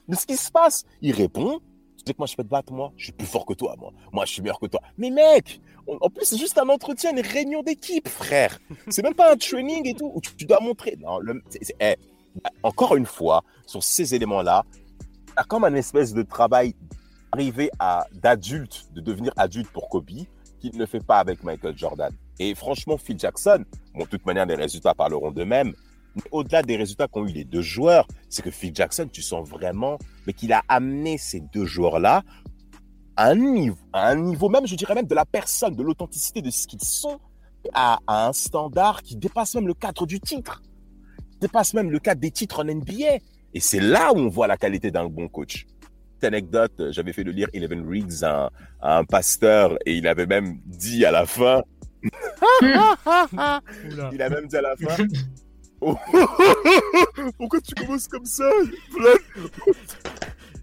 [0.09, 0.85] de ce qui se passe.
[1.03, 1.59] Il répond,
[1.97, 2.93] tu sais que moi, je peux te battre, moi.
[2.97, 3.93] Je suis plus fort que toi, moi.
[4.13, 4.81] Moi, je suis meilleur que toi.
[4.99, 8.59] Mais mec, on- en plus, c'est juste un entretien, une réunion d'équipe, frère.
[8.89, 10.97] C'est même pas un training et tout où tu, tu dois montrer.
[11.01, 11.43] Non, le,
[11.81, 11.97] eh,
[12.63, 14.65] encore une fois, sur ces éléments-là,
[15.37, 16.75] t'as comme un espèce de travail
[17.33, 20.11] arrivé à d'adulte, de devenir adulte pour Kobe,
[20.61, 22.13] qu'il ne fait pas avec Michael Jordan.
[22.39, 23.65] Et franchement, Phil Jackson,
[23.95, 25.75] bon, de toute manière, les résultats parleront d'eux-mêmes.
[26.17, 29.49] Mais au-delà des résultats qu'ont eu les deux joueurs, c'est que Phil Jackson, tu sens
[29.49, 32.23] vraiment, mais qu'il a amené ces deux joueurs-là
[33.17, 36.43] à un niveau, à un niveau même, je dirais même de la personne, de l'authenticité
[36.43, 37.21] de ce qu'ils sont,
[37.75, 40.63] à, à un standard qui dépasse même le cadre du titre,
[41.41, 43.19] dépasse même le cadre des titres en NBA.
[43.55, 45.67] Et c'est là où on voit la qualité d'un bon coach.
[46.19, 49.95] Petite anecdote, euh, j'avais fait le lire Eleven Riggs à un, à un pasteur et
[49.95, 51.63] il avait même dit à la fin,
[52.63, 55.05] il a même dit à la fin,
[55.83, 55.97] Oh,
[57.39, 58.51] pourquoi tu commences comme ça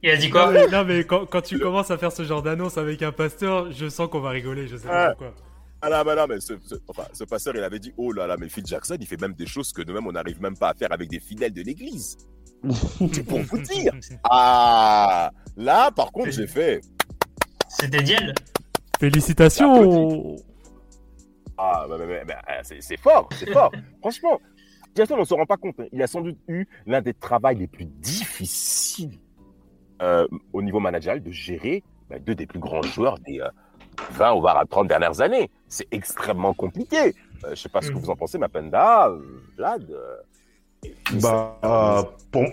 [0.03, 0.53] Il a dit quoi?
[0.67, 3.89] Non, mais quand, quand tu commences à faire ce genre d'annonce avec un pasteur, je
[3.89, 5.09] sens qu'on va rigoler, je sais pas Ah.
[5.09, 5.34] pourquoi.
[5.82, 8.25] Ah là, bah là, mais ce, ce- enfin, ce pasteur, il avait dit, oh là
[8.28, 10.69] là, mais Phil Jackson, il fait même des choses que nous-mêmes, on n'arrive même pas
[10.69, 12.17] à faire avec des fidèles de l'église.
[13.13, 13.93] C'est pour vous dire.
[14.30, 16.82] Ah, là, par contre, j'ai fait,
[17.69, 18.34] C'était Diel.
[18.99, 20.36] Félicitations
[21.59, 23.71] ah, bah, bah, bah, bah, c'est c'est fort, c'est fort.
[23.99, 24.39] Franchement,
[24.95, 25.80] Jackson, on ne se rend pas compte.
[25.80, 25.86] hein.
[25.91, 29.17] Il a sans doute eu l'un des travaux les plus difficiles
[30.03, 33.49] euh, au niveau managérial de gérer bah, deux des plus grands joueurs des euh,
[34.10, 35.50] 20 ou voire 30 dernières années.
[35.68, 37.16] C'est extrêmement compliqué.
[37.45, 39.89] Euh, je sais pas ce que vous en pensez, Mapenda, euh, Vlad.
[39.91, 40.18] euh,
[41.10, 42.45] Bah, euh, pour,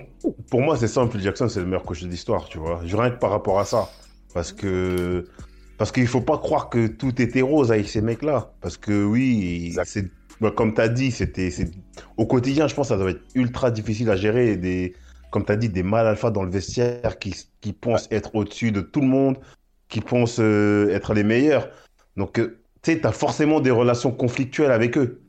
[0.50, 1.18] pour moi, c'est simple.
[1.18, 2.80] Jackson, c'est le meilleur coach de l'histoire, tu vois.
[2.84, 3.90] Je rien que par rapport à ça.
[4.32, 5.24] Parce que.
[5.76, 8.54] Parce qu'il faut pas croire que tout était rose avec ces mecs-là.
[8.60, 10.06] Parce que oui, c'est.
[10.40, 11.50] bah, comme tu as dit, c'était.
[12.16, 14.56] Au quotidien, je pense que ça doit être ultra difficile à gérer.
[14.56, 14.94] Des,
[15.30, 18.70] comme tu as dit, des mâles alpha dans le vestiaire qui, qui pensent être au-dessus
[18.72, 19.38] de tout le monde,
[19.88, 21.68] qui pensent euh, être les meilleurs.
[22.16, 25.20] Donc, euh, tu sais, tu as forcément des relations conflictuelles avec eux.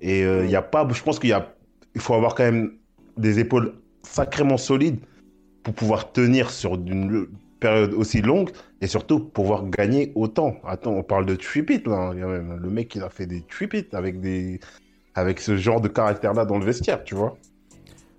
[0.00, 0.86] Et il y a pas.
[0.92, 1.54] Je pense qu'il y a
[1.94, 2.72] il faut avoir quand même
[3.16, 4.98] des épaules sacrément solides
[5.62, 7.26] pour pouvoir tenir sur une
[7.60, 8.50] période aussi longue
[8.80, 10.56] et surtout pouvoir gagner autant.
[10.66, 12.12] Attends, on parle de tripit là.
[12.12, 14.60] même- Le mec, il a fait des tripit avec des
[15.14, 17.38] avec ce genre de caractère-là dans le vestiaire, tu vois.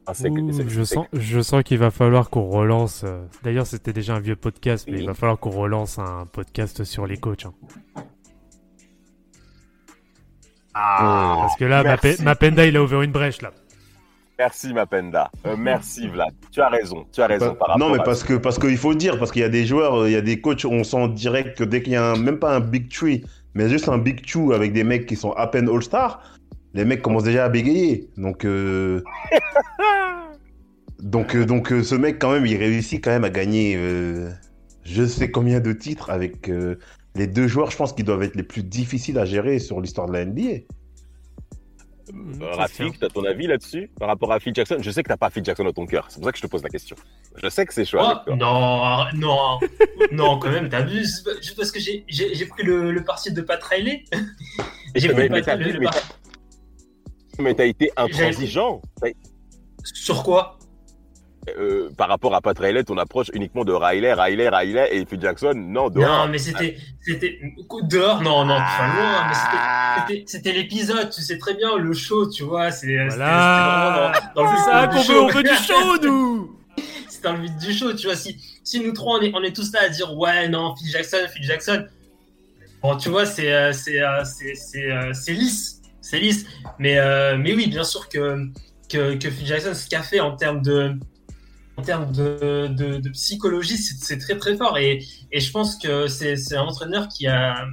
[0.07, 3.01] Ah, Ouh, je sens, je sens qu'il va falloir qu'on relance.
[3.03, 5.01] euh, D'ailleurs, c'était déjà un vieux podcast, mais Oui.
[5.01, 7.45] il va falloir qu'on relance un podcast sur les coachs.
[7.45, 7.53] hein.
[10.73, 12.21] Ah, Parce que là, merci.
[12.23, 13.51] Mapenda, il a ouvert une brèche là.
[14.37, 15.31] Merci, Mapenda.
[15.47, 16.33] Euh, merci, Vlad.
[16.51, 17.05] Tu as raison.
[17.13, 17.51] Tu as raison.
[17.51, 18.27] Pas- par rapport non, mais à parce ça.
[18.27, 20.41] que parce qu'il faut dire, parce qu'il y a des joueurs, il y a des
[20.41, 23.23] coachs, on sent direct que dès qu'il y a un- même pas un big tree,
[23.53, 26.21] mais juste un big two avec des mecs qui sont à peine all-star,
[26.75, 28.09] les mecs commencent déjà à bégayer.
[28.17, 29.01] Donc euh,
[30.99, 34.29] donc euh, donc euh, ce mec quand même, il réussit quand même à gagner euh,
[34.83, 36.75] je sais combien de titres avec euh,
[37.15, 40.07] les deux joueurs, je pense qu'ils doivent être les plus difficiles à gérer sur l'histoire
[40.07, 40.63] de la NBA.
[42.41, 44.77] Rafik, t'as ton avis là-dessus par rapport à Phil Jackson?
[44.79, 46.43] Je sais que t'as pas Phil Jackson dans ton cœur, c'est pour ça que je
[46.43, 46.95] te pose la question.
[47.41, 48.35] Je sais que c'est chaud Oh, avec toi.
[48.35, 49.59] non, non,
[50.11, 51.23] non, quand même, t'abuses.
[51.41, 52.05] Juste parce que j'ai-
[52.45, 54.03] pris le, le parti de Pat Riley.
[54.95, 55.87] J'ai pris Mais- le mais
[57.39, 58.81] Mais t'as été intransigeant
[59.83, 60.57] Sur quoi?
[61.59, 65.21] Euh, par rapport à Pat Riley, ton approche uniquement de Riley, Riley, Riley et Phil
[65.21, 66.25] Jackson, non, dehors.
[66.25, 66.75] Non, mais c'était.
[67.01, 67.39] c'était
[67.83, 69.27] Dehors, non, non, pas loin,
[70.07, 70.53] mais c'était.
[70.53, 72.71] L'épisode, tu sais très bien, le show, tu vois.
[72.71, 74.11] C'est Voilà.
[74.35, 75.13] dans, dans le C'est but ça du qu'on show.
[75.13, 76.55] veut, on veut du show, nous
[77.09, 78.15] c'est dans le but du show, tu vois.
[78.15, 80.89] Si, si nous trois, on est, on est tous là à dire, ouais, non, Phil
[80.89, 81.85] Jackson, Phil Jackson.
[82.81, 85.74] Bon, tu vois, c'est euh, c'est euh, c'est- c'est, c'est lisse.
[86.05, 86.45] C'est lisse.
[86.77, 88.47] Mais, euh, mais oui, bien sûr que,
[88.89, 90.93] que, que Phil Jackson, ce qu'a fait en termes de,
[91.77, 94.77] en termes de, de, psychologie, c'est très très fort.
[94.77, 97.65] Et, et je pense que c'est un entraîneur qui a,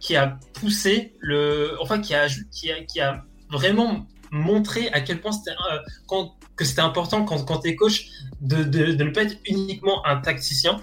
[0.00, 1.76] qui a poussé le.
[1.80, 6.24] Enfin, qui a, qui a, qui a vraiment montré à quel point c'était euh,
[6.56, 8.08] que c'était important quand, quand tu es coach
[8.40, 10.82] de, de, de ne pas être uniquement un tacticien,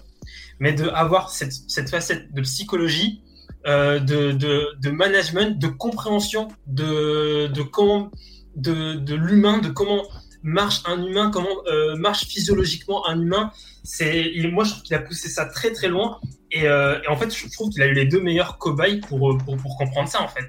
[0.59, 3.21] mais de avoir cette, cette facette de psychologie,
[3.67, 8.11] euh, de, de, de management, de compréhension de, de comment
[8.55, 10.03] de, de l'humain, de comment
[10.43, 13.51] marche un humain, comment euh, marche physiologiquement un humain.
[13.83, 16.19] C'est, il- moi, je trouve qu'il a poussé ça très très loin.
[16.51, 19.37] Et, euh, et en fait, je trouve qu'il a eu les deux meilleurs cobayes pour,
[19.37, 20.45] pour, pour comprendre ça, en fait.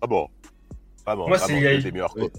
[0.00, 0.28] Ah bon?
[1.04, 2.32] Vraiment, Moi, vraiment, c'est- coachs.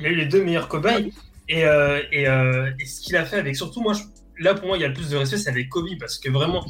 [0.00, 1.12] Il a eu les deux meilleurs cobayes.
[1.48, 4.02] Et, euh, et, et ce qu'il a fait avec, surtout, moi, je-
[4.42, 6.30] là, pour moi, il y a le plus de respect, c'est avec Kobe, parce que
[6.30, 6.64] vraiment,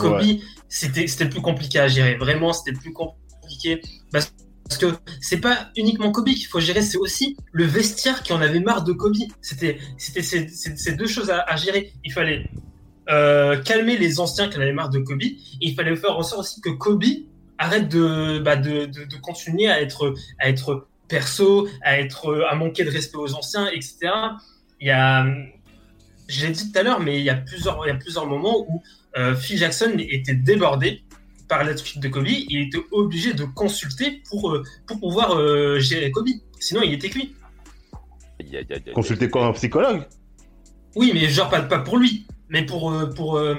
[0.00, 0.22] Kobe,
[0.68, 2.16] c'était c'était plus compliqué à gérer.
[2.16, 3.80] Vraiment, c'était plus compliqué.
[4.12, 4.32] Parce
[4.64, 4.86] parce que
[5.20, 8.84] c'est pas uniquement Kobe qu'il faut gérer, c'est aussi le vestiaire qui en avait marre
[8.84, 9.16] de Kobe.
[9.40, 11.92] C'était c'était ces, deux choses à, à gérer.
[12.04, 12.48] Il fallait
[13.08, 16.22] euh, calmer les anciens qui en avaient marre de Kobe, et il fallait faire en
[16.22, 17.02] sorte aussi que Kobe
[17.58, 22.54] arrête de, bah, de, de, de continuer à être, à être perso, à, être, à
[22.54, 24.12] manquer de respect aux anciens, etc.
[24.80, 25.26] Il y a,
[26.28, 28.26] je l'ai dit tout à l'heure, mais il y a plusieurs, il y a plusieurs
[28.26, 28.82] moments où
[29.36, 31.02] Phil Jackson était débordé
[31.50, 36.12] par l'attitude de Kobe, il était obligé de consulter pour, euh, pour pouvoir euh, gérer
[36.12, 36.28] Kobe.
[36.60, 37.34] Sinon, il était cuit.
[38.94, 40.06] Consulter quoi un psychologue?
[40.94, 43.56] Oui, mais genre pas, pas pour lui, mais pour, euh, pour, euh,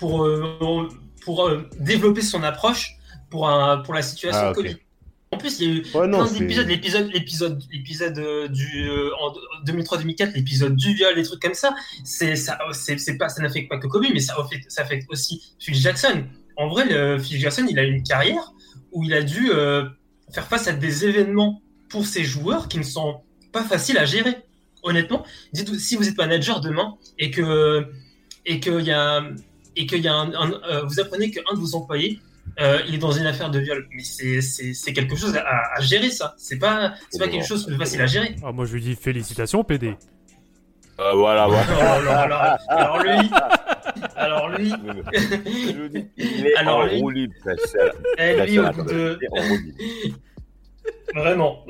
[0.00, 0.88] pour, euh,
[1.24, 2.96] pour, euh, développer son approche
[3.30, 4.66] pour, un, pour la situation Ah, de ok.
[4.66, 4.76] Kobe.
[5.30, 8.88] En plus, il y a eu Ouais, non, plein d'épisodes, l'épisode, l'épisode, l'épisode euh, du
[8.88, 9.34] euh, en
[9.66, 11.74] 2003-2004, l'épisode du viol, les trucs comme ça.
[12.02, 15.52] C'est ça, c'est, pas, ça n'affecte pas que Kobe, mais ça affecte, ça affecte aussi
[15.58, 16.24] Phil Jackson.
[16.56, 18.52] En vrai, le, Phil Jackson, il a eu une carrière
[18.92, 19.84] où il a dû euh,
[20.32, 21.60] faire face à des événements
[21.90, 23.20] pour ses joueurs qui ne sont
[23.52, 24.34] pas faciles à gérer.
[24.82, 27.86] Honnêtement, dites si vous êtes manager demain et que
[28.46, 29.22] et qu'il y a
[29.76, 32.20] et qu'il y a un, un- vous apprenez qu'un de vos employés
[32.60, 36.10] euh, il est dans une affaire de viol, mais c'est, quelque chose à, à gérer
[36.10, 36.34] ça.
[36.36, 38.34] C'est pas c'est pas quelque chose de facile à gérer.
[38.44, 39.94] Ah, moi, je lui dis félicitations, PD.
[41.00, 42.18] Euh, voilà, Oh, voilà.
[42.18, 43.30] alors, alors, alors lui,
[44.16, 46.98] alors lui, Je vous dis, il est Alors, en lui- eh,
[48.58, 48.86] au la bout personne.
[48.86, 49.18] de
[51.14, 51.64] vraiment.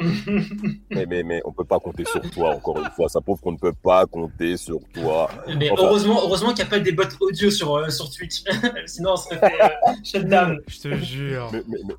[0.90, 3.08] Mais, mais, mais on peut pas compter sur toi, encore une fois.
[3.08, 5.30] Ça prouve qu'on ne peut pas compter sur toi.
[5.56, 8.42] Mais Enfin, heureusement, heureusement qu'il n'y a pas des bots audio sur euh, sur Twitch,
[8.86, 10.58] sinon on serait fait euh, shutdown.
[10.66, 11.48] Je te jure.
[11.52, 11.94] mais, mais- mais-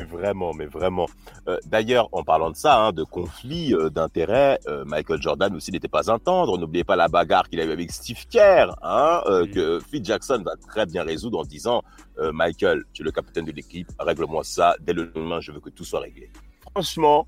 [0.00, 1.06] mais vraiment, mais vraiment.
[1.48, 5.72] Euh, D'ailleurs, en parlant de ça, hein, de conflit euh, d'intérêts, euh, Michael Jordan aussi
[5.72, 6.56] n'était pas un tendre.
[6.56, 9.50] N'oubliez pas la bagarre qu'il a eu avec Steve Kerr, hein, euh, Oui.
[9.50, 11.82] que Phil Jackson va très bien résoudre en disant
[12.20, 14.76] euh, Michael, tu es le capitaine de l'équipe, règle-moi ça.
[14.80, 16.30] Dès le lendemain, je veux que tout soit réglé.
[16.74, 17.26] Franchement,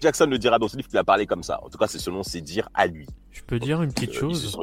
[0.00, 1.60] Jackson le dira dans ce livre qu'il a parlé comme ça.
[1.64, 3.06] En tout cas, c'est selon ses dires à lui.
[3.30, 4.62] Je peux dire une petite Euh, chose sont-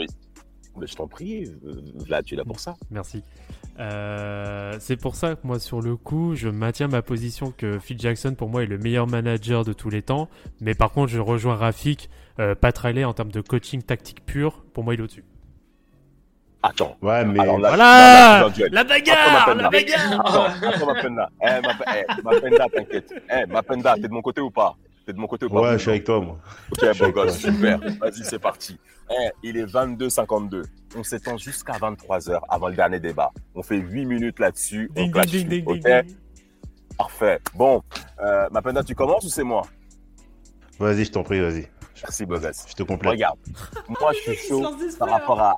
[0.77, 1.45] Mais je t'en prie,
[2.09, 2.75] là, tu es là pour ça.
[2.91, 3.23] Merci.
[3.79, 7.99] Euh, c'est pour ça que moi, sur le coup, je maintiens ma position que Phil
[7.99, 10.29] Jackson, pour moi, est le meilleur manager de tous les temps.
[10.61, 12.09] Mais par contre, je rejoins Rafik.
[12.39, 15.23] Euh, Pat Riley, en termes de coaching tactique pur, pour moi, il est au-dessus.
[16.69, 16.97] Attends.
[17.01, 17.39] Ouais, mais.
[17.39, 18.67] Alors là, Voilà là, là.
[18.71, 19.63] La Attends, bagarre Mapenda.
[19.63, 21.29] La bagarre Attends, attends, Mapenda.
[21.41, 23.13] Eh, Map- eh, Mapenda, t'inquiète.
[23.29, 24.75] Eh, Mapenda, t'es de mon côté ou pas?
[25.05, 25.61] T'es de mon côté ou pas?
[25.61, 26.37] Ouais, je suis avec toi, moi.
[26.71, 27.79] Ok, beau gosse, super.
[27.79, 28.77] Vas-y, c'est parti.
[29.11, 30.63] Eh, il est 22h52.
[30.97, 33.31] On s'étend jusqu'à 23h avant le dernier débat.
[33.53, 34.89] On fait 8 minutes là-dessus.
[34.95, 35.73] On Ding, clash ding, ding, tout.
[35.73, 36.15] ding, Ok, ding.
[36.97, 37.39] parfait.
[37.53, 37.83] Bon,
[38.23, 39.61] euh, Mapenda, tu commences ou c'est moi?
[40.79, 41.67] Vas-y, je t'en prie, vas-y.
[42.03, 42.65] Merci, beau gosse.
[42.67, 43.11] Je te complète.
[43.11, 43.37] Regarde,
[44.01, 44.65] moi je suis chaud
[44.99, 45.53] par rapport à.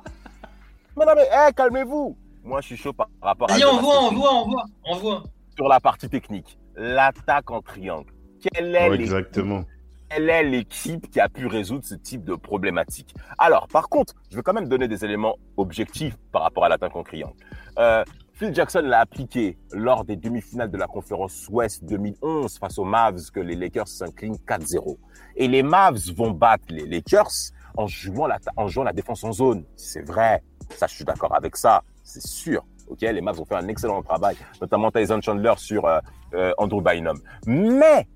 [0.98, 2.16] Mais non, mais calmez-vous.
[2.44, 3.54] Moi je suis chaud par rapport à.
[3.54, 5.22] Vas-y, on voit, on voit, on voit, on voit.
[5.56, 8.12] Sur la partie technique, l'attaque en triangle.
[8.40, 9.64] Quelle est, Ouais, l'équipe- exactement.
[10.08, 13.14] quelle est l'équipe qui a pu résoudre ce type de problématique?
[13.38, 16.94] Alors, par contre, je veux quand même donner des éléments objectifs par rapport à l'attaque
[16.94, 17.34] en triangle.
[17.78, 22.84] Euh, Phil Jackson l'a appliqué lors des demi-finales de la conférence Ouest 2011 face aux
[22.84, 24.96] Mavs que les Lakers s'inclinent 4-0.
[25.34, 27.32] Et les Mavs vont battre les Lakers
[27.76, 29.64] en jouant la, en jouant la défense en zone.
[29.74, 30.44] C'est vrai.
[30.70, 31.82] Ça, je suis d'accord avec ça.
[32.02, 32.64] C'est sûr.
[32.88, 35.98] Ok, les Mavs ont fait un excellent travail, notamment Tyson Chandler sur euh,
[36.34, 37.18] euh, Andrew Bynum.
[37.46, 38.08] Mais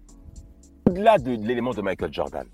[0.88, 2.46] au-delà de, de l'élément de Michael Jordan,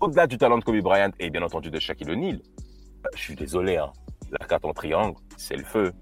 [0.00, 3.34] au-delà du talent de Kobe Bryant et bien entendu de Shaquille O'Neal, euh, je suis
[3.36, 3.92] désolé, hein,
[4.30, 5.92] la carte en triangle, c'est le feu.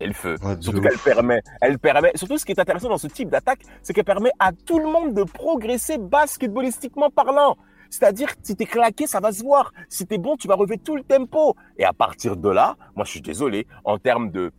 [0.00, 0.36] C'est le feu.
[0.60, 3.92] Surtout qu'elle permet, elle permet, surtout ce qui est intéressant dans ce type d'attaque, c'est
[3.92, 7.56] qu'elle permet à tout le monde de progresser basketballistiquement parlant.
[7.90, 9.72] C'est-à-dire, si t'es claqué, ça va se voir.
[9.88, 11.56] Si t'es bon, tu vas relever tout le tempo.
[11.78, 14.50] Et à partir de là, moi, je suis désolé, en termes de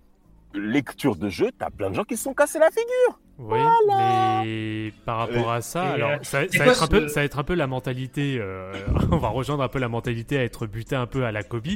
[0.53, 3.19] lecture de jeu, t'as plein de gens qui se sont cassés la figure.
[3.37, 7.23] Oui, mais par rapport à ça, Et, alors ça, va être un peu, ça va
[7.25, 8.37] être un peu la mentalité.
[8.39, 8.73] euh,
[9.11, 11.67] on va rejoindre un peu la mentalité à être buté un peu à la Kobe.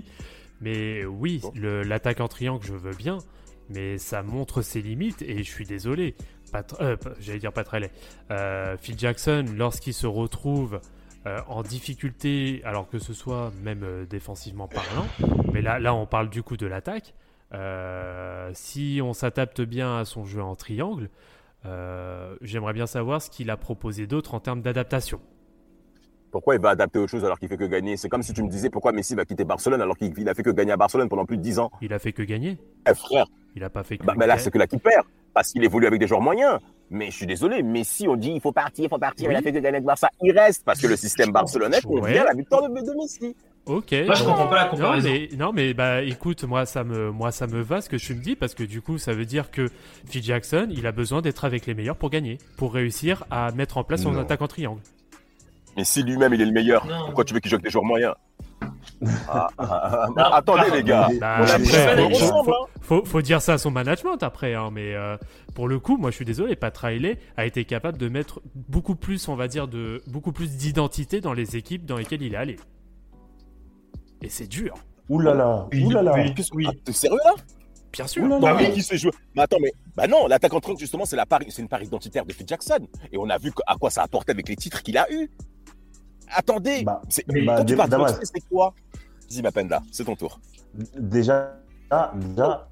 [0.61, 1.51] Mais oui, Bon.
[1.55, 3.17] l'attaque en triangle, je veux bien,
[3.69, 6.15] mais ça montre ses limites et je suis désolé.
[6.51, 7.91] Pat- euh, pas- J'allais dire Pat Riley.
[8.31, 10.79] Euh, Phil Jackson, lorsqu'il se retrouve
[11.25, 15.07] euh, en difficulté, alors que ce soit même euh, défensivement parlant,
[15.53, 17.13] mais là, là on parle du coup de l'attaque.
[17.53, 21.09] Euh, si on s'adapte bien à son jeu en triangle,
[22.41, 25.21] j'aimerais bien savoir ce qu'il a proposé d'autre en termes d'adaptation.
[26.29, 27.95] Pourquoi il va adapter aux choses alors qu'il fait que gagner?
[27.95, 30.33] C'est comme si tu me disais pourquoi Messi va quitter Barcelone alors qu'il il a
[30.33, 31.71] fait que gagner à Barcelone pendant plus de 10 ans.
[31.79, 32.57] Il a fait que gagner?
[32.89, 34.05] Eh, frère, Il a pas fait que.
[34.05, 35.05] bah, bah là, c'est que là qu'il perd.
[35.35, 36.59] Parce qu'il évolue avec des joueurs moyens.
[36.91, 39.41] Mais je suis désolé, Messi, on dit il faut partir, il faut partir, il a
[39.41, 40.09] fait que gagner avec Barça.
[40.21, 42.01] Il reste parce que le système barcelonais Ouais.
[42.01, 43.35] convient à la victoire de, de Messi.
[43.65, 43.93] Ok.
[44.05, 44.29] Moi, je bon.
[44.29, 45.09] comprends pas la Non comparaison.
[45.09, 48.13] mais, non mais bah écoute moi ça me moi ça me va ce que tu
[48.13, 49.69] me dis parce que du coup ça veut dire que
[50.05, 53.77] Phil Jackson il a besoin d'être avec les meilleurs pour gagner pour réussir à mettre
[53.77, 54.19] en place son Non.
[54.19, 54.81] attaque en triangle.
[55.77, 57.05] Mais si lui-même il est le meilleur, Non.
[57.05, 58.13] pourquoi tu veux qu'il joue avec des joueurs moyens
[59.27, 62.09] Ah, ah, ah, Non, Attendez les gars, Bah, on a après, dit ça, faut- on
[62.09, 62.67] ressemble, faut, hein.
[62.81, 65.17] faut, faut dire ça à son management après, hein, mais euh,
[65.55, 68.95] pour le coup, moi je suis désolé, Pat Riley a été capable de mettre beaucoup
[68.95, 72.37] plus, on va dire, de beaucoup plus d'identité dans les équipes dans lesquelles il est
[72.37, 72.55] allé.
[74.21, 74.75] Et c'est dur,
[75.09, 76.13] Ouh là là, Oui, ouh là là.
[76.53, 76.65] oui.
[76.67, 77.33] Ah, T'es sérieux là?
[77.91, 78.25] Bien sûr.
[78.27, 78.57] Là Bah là.
[78.61, 79.11] oui, qui se joue?
[79.35, 81.83] Mais attends, mais bah non, l'attaque en triangle justement, c'est la part, c'est une part
[81.83, 82.79] identitaire de Phil Jackson,
[83.11, 85.29] et on a vu à quoi ça apportait avec les titres qu'il a eu.
[86.35, 88.73] Attendez, Bah, c'est- mais- quand bah, tu parles c'est quoi
[89.29, 90.39] Dis ma peine là, c'est ton tour.
[90.97, 91.55] Déjà,
[92.15, 92.67] déjà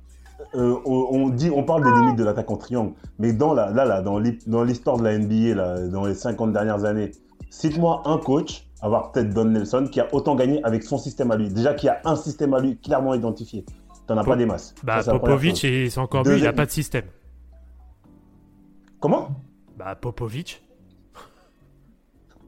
[0.55, 3.70] euh, on, on dit, on parle des limites de l'attaque en triangle, mais dans la,
[3.70, 7.12] là, là, dans l'hi- dans l'histoire de la NBA, là, dans les 50 dernières années,
[7.51, 11.30] cite-moi un coach, à part peut-être Don Nelson, qui a autant gagné avec son système
[11.32, 11.49] à lui.
[11.49, 13.66] Déjà, qui a un système à lui clairement identifié.
[14.07, 14.74] T'en as Po- pas des masses.
[14.84, 17.05] Bah Ça, Popovic, c'est encore mieux, il n'a pas de système.
[18.99, 19.30] Comment?
[19.78, 20.64] Bah Popovic,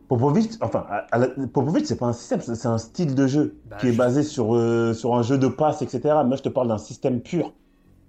[0.07, 3.55] Popovic, enfin, à- à la- Popovic, c'est pas un système, c'est un style de jeu
[3.69, 6.01] Bah, qui est basé sur, euh, sur un jeu de passe, etc.
[6.25, 7.53] Moi, je te parle d'un système pur.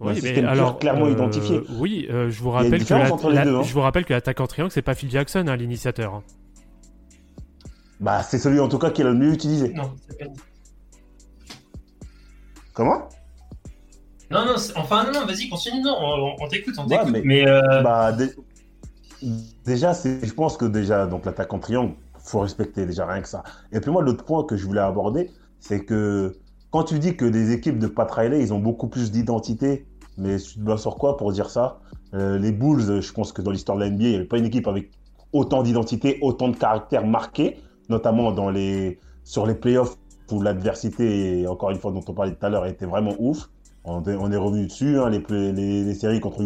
[0.00, 1.60] Un oui, système mais pur, alors clairement euh, identifié.
[1.78, 2.92] Oui, euh, je vous rappelle que
[3.28, 3.62] la- deux, hein.
[3.62, 6.14] je vous rappelle que l'attaque en triangle, c'est pas Phil Jackson hein, l'initiateur.
[6.14, 6.22] hein.
[8.00, 9.72] Bah, c'est celui en tout cas qui est le mieux utilisé.
[9.72, 10.18] Non, c'est
[12.72, 13.08] Comment?
[14.30, 17.12] Non, non, enfin, non, non, vas-y, continue, non, on, on t'écoute, on Ouais, t'écoute.
[17.12, 18.10] mais- Mais, euh, Bah,
[19.64, 23.42] déjà, je pense que déjà, donc l'attaque en triangle, faut respecter déjà rien que ça.
[23.72, 26.36] Et puis moi, l'autre point que je voulais aborder, c'est que
[26.70, 30.38] quand tu dis que les équipes de Pat Riley, ils ont beaucoup plus d'identité, mais
[30.38, 31.80] tu te bases sur quoi pour dire ça?
[32.14, 34.38] Euh, Les Bulls, je pense que dans l'histoire de la NBA, il n'y avait pas
[34.38, 34.90] une équipe avec
[35.32, 37.58] autant d'identité, autant de caractère marqué,
[37.88, 38.34] notamment
[39.24, 39.96] sur les playoffs
[40.30, 43.50] où l'adversité, encore une fois, dont on parlait tout à l'heure, était vraiment ouf.
[43.84, 46.40] On est, revenu dessus, hein, les séries contre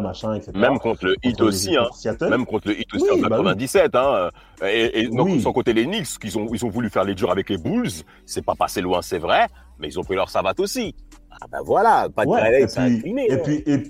[0.00, 0.52] Machin, etc.
[0.54, 1.86] Même contre le Heat aussi, hein.
[2.28, 4.30] Même contre le Heat aussi Oui, en bah 97, hein.
[4.62, 5.40] Et, et non, Oui.
[5.40, 7.88] sans compter les Knicks, qu'ils ont, ils ont voulu faire les durs avec les Bulls.
[8.26, 9.46] C'est pas passé loin, c'est vrai,
[9.78, 10.94] mais ils ont pris leur savate aussi.
[11.30, 13.26] Ah ben voilà, pas de Ouais, et, c'est puis, incliné.
[13.28, 13.38] et, hein.
[13.44, 13.82] puis, et,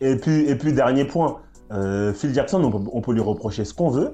[0.00, 1.38] et puis, et puis, dernier point,
[1.72, 4.12] euh, Phil Jackson, on peut, on peut lui reprocher ce qu'on veut.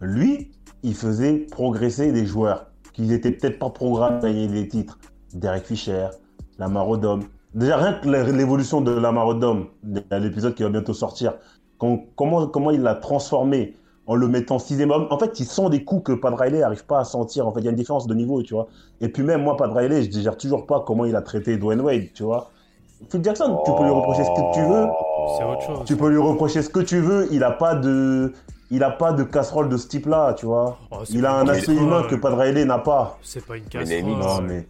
[0.00, 0.50] Lui,
[0.82, 4.98] il faisait progresser des joueurs qui n'étaient peut-être pas programmés à gagner des titres.
[5.32, 6.08] Derek Fisher,
[6.58, 7.20] Lamar Odom.
[7.54, 9.66] Déjà, rien que l'é- l'évolution de Lamar Odom,
[10.10, 11.34] à l'épisode qui va bientôt sortir,
[11.78, 13.76] comment, comment il l'a transformé
[14.06, 15.06] en le mettant sixième homme.
[15.10, 17.46] En fait, il sent des coups que Pat Riley n'arrive pas à sentir.
[17.46, 18.66] En fait, il y a une différence de niveau, tu vois.
[19.00, 21.80] Et puis même moi, Pat Riley, je digère toujours pas comment il a traité Dwayne
[21.80, 22.50] Wade, tu vois.
[23.10, 24.86] Phil Jackson, tu peux lui reprocher ce que tu veux.
[25.38, 25.78] C'est autre chose.
[25.86, 27.28] Tu peux lui reprocher ce que tu veux.
[27.32, 28.32] Il a pas de,
[28.70, 30.76] il a pas de casserole de ce type-là, tu vois.
[30.90, 33.16] Oh, Il a un aspect humain que Pat Riley n'a pas.
[33.22, 34.10] C'est pas une Mais casserole.
[34.18, 34.66] Non mais,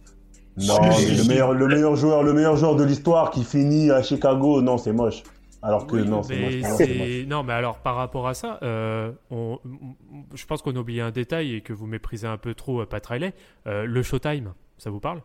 [0.57, 4.01] non mais le meilleur, le meilleur joueur, le meilleur joueur de l'histoire qui finit à
[4.03, 5.23] Chicago, non c'est moche.
[5.63, 7.27] Alors que Oui, non, c'est mais moche.
[7.27, 11.01] Non, mais alors par rapport à ça, euh, on- on- je pense qu'on a oublié
[11.01, 13.33] un détail et que vous méprisez un peu trop euh, Pat Riley.
[13.67, 15.21] Euh, le Showtime, ça vous parle?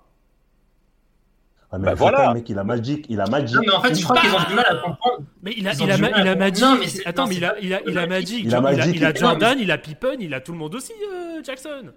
[1.73, 2.17] Ah, mais Bah le voilà.
[2.19, 3.57] Showtime, mec, il a Magic, il a Magic.
[3.57, 5.19] Non, mais en fait, je crois qu'ils ont du mal à comprendre.
[5.43, 6.39] Mais il a, il a, du ma- mal il à a comprendre.
[6.39, 6.65] Magic.
[6.65, 8.45] Non, mais c'est- Attends, non, mais il a, il a, pas- il a Magic.
[8.45, 10.93] Il a Magic il a Jordan, il a Pippen, il a tout le monde aussi,
[10.93, 11.93] euh, Jackson.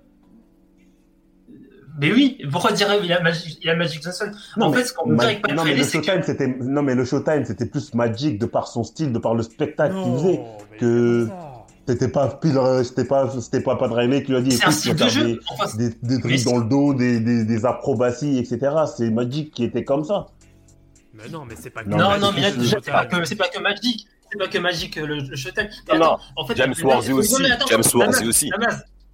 [2.00, 4.86] Mais oui, pourquoi dire il a Magic, il a Magic Johnson Non, En mais, fait,
[4.86, 6.82] ce qu'on veut dire avec Pat non, mais Riley, le c'est que Showtime, c'était, non,
[6.82, 10.14] mais le Showtime, c'était plus Magic de par son style, de par le spectacle qu'il
[10.14, 10.40] faisait.
[10.80, 11.28] que-
[11.88, 12.40] C'était pas,
[12.84, 15.10] c'était pas, c'était pas Pat Riley qui lui a dit, c'est un écoute, tu de
[15.10, 15.24] jeu.
[15.26, 18.60] des, Enfin, des, des trucs dans le dos, des, des, des acrobaties, etc.
[18.96, 20.28] C'est Magic qui était comme ça.
[21.16, 23.26] Mais non, mais c'est pas Non, Non, mais non, mais là, c'est- c'est pas que,
[23.26, 24.06] c'est pas que Magic.
[24.32, 25.68] C'est pas que Magic euh, le, le Showtime.
[25.90, 27.44] Non, attends, en fait, James Worthy aussi.
[27.68, 28.52] James Worthy aussi.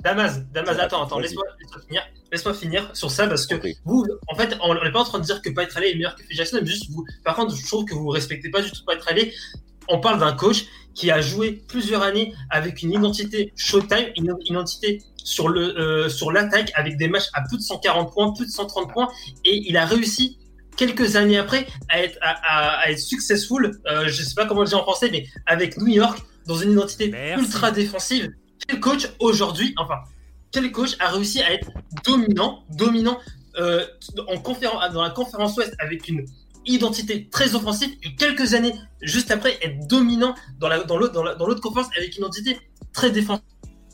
[0.03, 2.03] Damas, Damas, Damas, attends, attends, laisse-moi laisse-moi finir.
[2.31, 5.23] Laisse-moi finir sur ça parce que vous, en fait, on n'est pas en train de
[5.23, 7.05] dire que Pat Riley est meilleur que Phil Jackson, mais juste vous.
[7.23, 9.33] Par contre, je trouve que vous respectez pas du tout Pat Riley.
[9.87, 15.01] On parle d'un coach qui a joué plusieurs années avec une identité Showtime, une identité
[15.23, 18.51] sur le euh, sur l'attaque avec des matchs à plus de 140 points, plus de
[18.51, 19.09] 130 points,
[19.43, 20.37] et il a réussi
[20.77, 23.79] quelques années après à être à, à- à être successful.
[23.87, 26.71] Euh, je sais pas comment le dire en français, mais avec New York dans une
[26.73, 27.43] identité Merci.
[27.45, 28.31] ultra défensive.
[28.67, 29.95] Quel coach aujourd'hui, enfin,
[30.51, 31.69] quel coach a réussi à être
[32.05, 33.19] dominant, dominant
[33.59, 33.85] euh,
[34.27, 36.25] en conférence, dans la conférence Ouest avec une
[36.65, 41.23] identité très offensive et quelques années juste après être dominant dans la dans l'autre dans
[41.23, 42.57] la- dans l'autre conférence avec une identité
[42.91, 43.43] très défensive?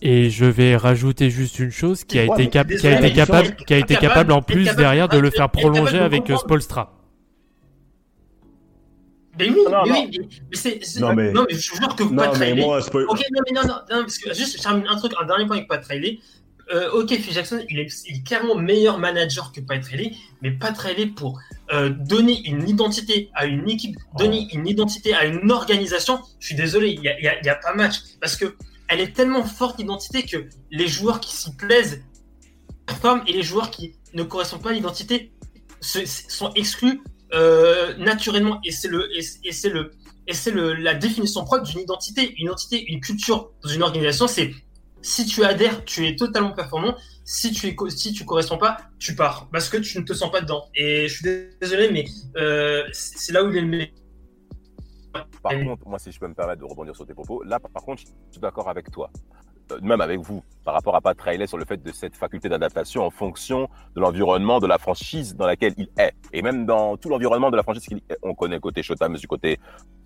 [0.02, 2.94] Et je vais rajouter juste une chose qui a été, mais cap- qui a désolé,
[2.96, 5.50] été mais capable, qui a été capable- capable en plus capable- derrière de le faire
[5.52, 6.38] prolonger avec euh.
[6.38, 6.98] Spolstra.
[9.42, 10.00] Mais oui, Non, mais non.
[10.12, 12.46] oui, mais, mais c'est c'est- Non, mais- non mais je jure que Non, Pat mais
[12.54, 14.88] Riley- moi, c'est pas- Ok, non, mais non, non, non, parce que juste, je termine
[14.88, 16.20] un truc, un dernier point avec Pat Riley.
[16.74, 20.52] Euh, ok, Phil Jackson, il est, il est clairement meilleur manager que Pat Riley, mais
[20.52, 21.38] Pat Riley, pour
[21.74, 26.56] euh, donner une identité à une équipe, donner une identité à une organisation, je suis
[26.56, 27.96] désolé, il n'y a, y a- il y a pas match.
[28.22, 28.56] Parce que
[28.88, 32.04] elle est tellement forte, l'identité, que les joueurs qui s'y plaisent
[32.86, 35.32] performent et les joueurs qui ne correspondent pas à l'identité
[35.82, 37.02] sont exclus
[37.34, 38.60] euh, naturellement.
[38.64, 39.92] Et c'est le, et, c'est le,
[40.28, 42.34] et c'est la définition propre d'une identité.
[42.38, 44.52] Une identité, une culture dans une organisation, c'est
[45.02, 46.96] si tu adhères, tu es totalement performant.
[47.24, 50.32] Si tu es, si tu corresponds pas, tu pars parce que tu ne te sens
[50.32, 50.66] pas dedans.
[50.76, 51.26] Et je suis
[51.60, 52.06] désolé, mais
[52.38, 53.88] euh, c'est là où il est le meilleur.
[55.44, 57.84] Par contre, moi, si je peux me permettre de rebondir sur tes propos, là, par
[57.84, 59.12] contre, je suis d'accord avec toi.
[59.72, 62.50] Euh, Même avec vous, par rapport à Pat Riley sur le fait de cette faculté
[62.50, 66.14] d'adaptation en fonction de l'environnement de la franchise dans laquelle il est.
[66.34, 68.18] Et même dans tout l'environnement de la franchise qu'il est.
[68.24, 69.60] On connaît côté Showtime du côté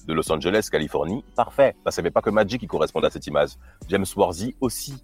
[0.07, 1.23] de Los Angeles, Californie.
[1.35, 1.75] Parfait.
[1.83, 3.51] Parce qu'il n'y avait pas que Magic qui correspondait à cette image.
[3.89, 5.03] James Worthy aussi.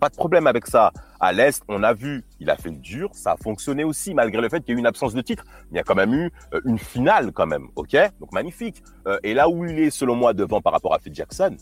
[0.00, 0.92] Pas de problème avec ça.
[1.20, 4.42] À l'Est, on a vu, il a fait le dur, ça a fonctionné aussi, malgré
[4.42, 5.44] le fait qu'il y a eu une absence de titre.
[5.70, 7.96] Il y a quand même eu euh, une finale, quand même, ok?
[8.20, 8.82] Donc magnifique.
[9.06, 11.56] Euh, et là où il est, selon moi, devant par rapport à Phil Jackson,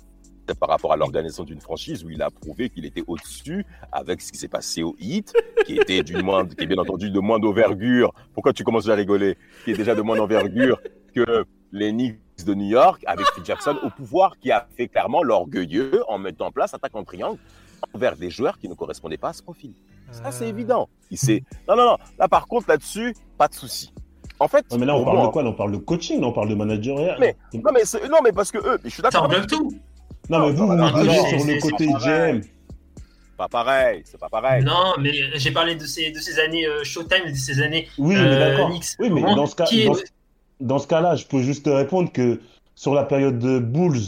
[0.52, 4.30] par rapport à l'organisation d'une franchise où il a prouvé qu'il était au-dessus avec ce
[4.32, 5.32] qui s'est passé au Heat,
[5.64, 8.12] qui était d'une moindre, qui est bien entendu de moins d'envergure.
[8.34, 9.38] Pourquoi tu commences déjà à rigoler?
[9.64, 10.78] Qui est déjà de moins d'envergure
[11.14, 15.22] que les Knicks de New York avec Phil Jackson au pouvoir, qui a fait clairement
[15.22, 17.38] l'orgueilleux en mettant en place attaque en triangle
[17.94, 19.72] envers des joueurs qui ne correspondaient pas à ce profil.
[20.10, 20.88] Ça, c'est Euh, évident.
[21.10, 21.42] Il s'est...
[21.68, 21.96] Non, non, non.
[22.18, 23.92] Là, par contre, là-dessus, pas de souci.
[24.40, 25.42] En fait, Non, mais là, on parle moi- de quoi?
[25.42, 27.16] Là, on parle de coaching, là, on parle de managerial.
[27.20, 29.30] Mais- Non, mais, c'est- non, mais parce que eux, je suis Ça d'accord.
[29.48, 29.70] tout.
[30.30, 32.32] Non, mais vous, vous non, sur le c'est côté pas pareil.
[32.32, 32.40] GM.
[33.36, 34.64] Pas pareil, c'est pas pareil.
[34.64, 38.14] Non, mais j'ai parlé de ces, de ces années euh, Showtime, de ces années Oui,
[38.14, 38.70] mais euh, d'accord.
[39.00, 40.02] Oui, mais dans ce cas, qui est- dans, ce-
[40.60, 42.40] dans ce cas-là, je peux juste te répondre que
[42.76, 44.00] sur la période de Bulls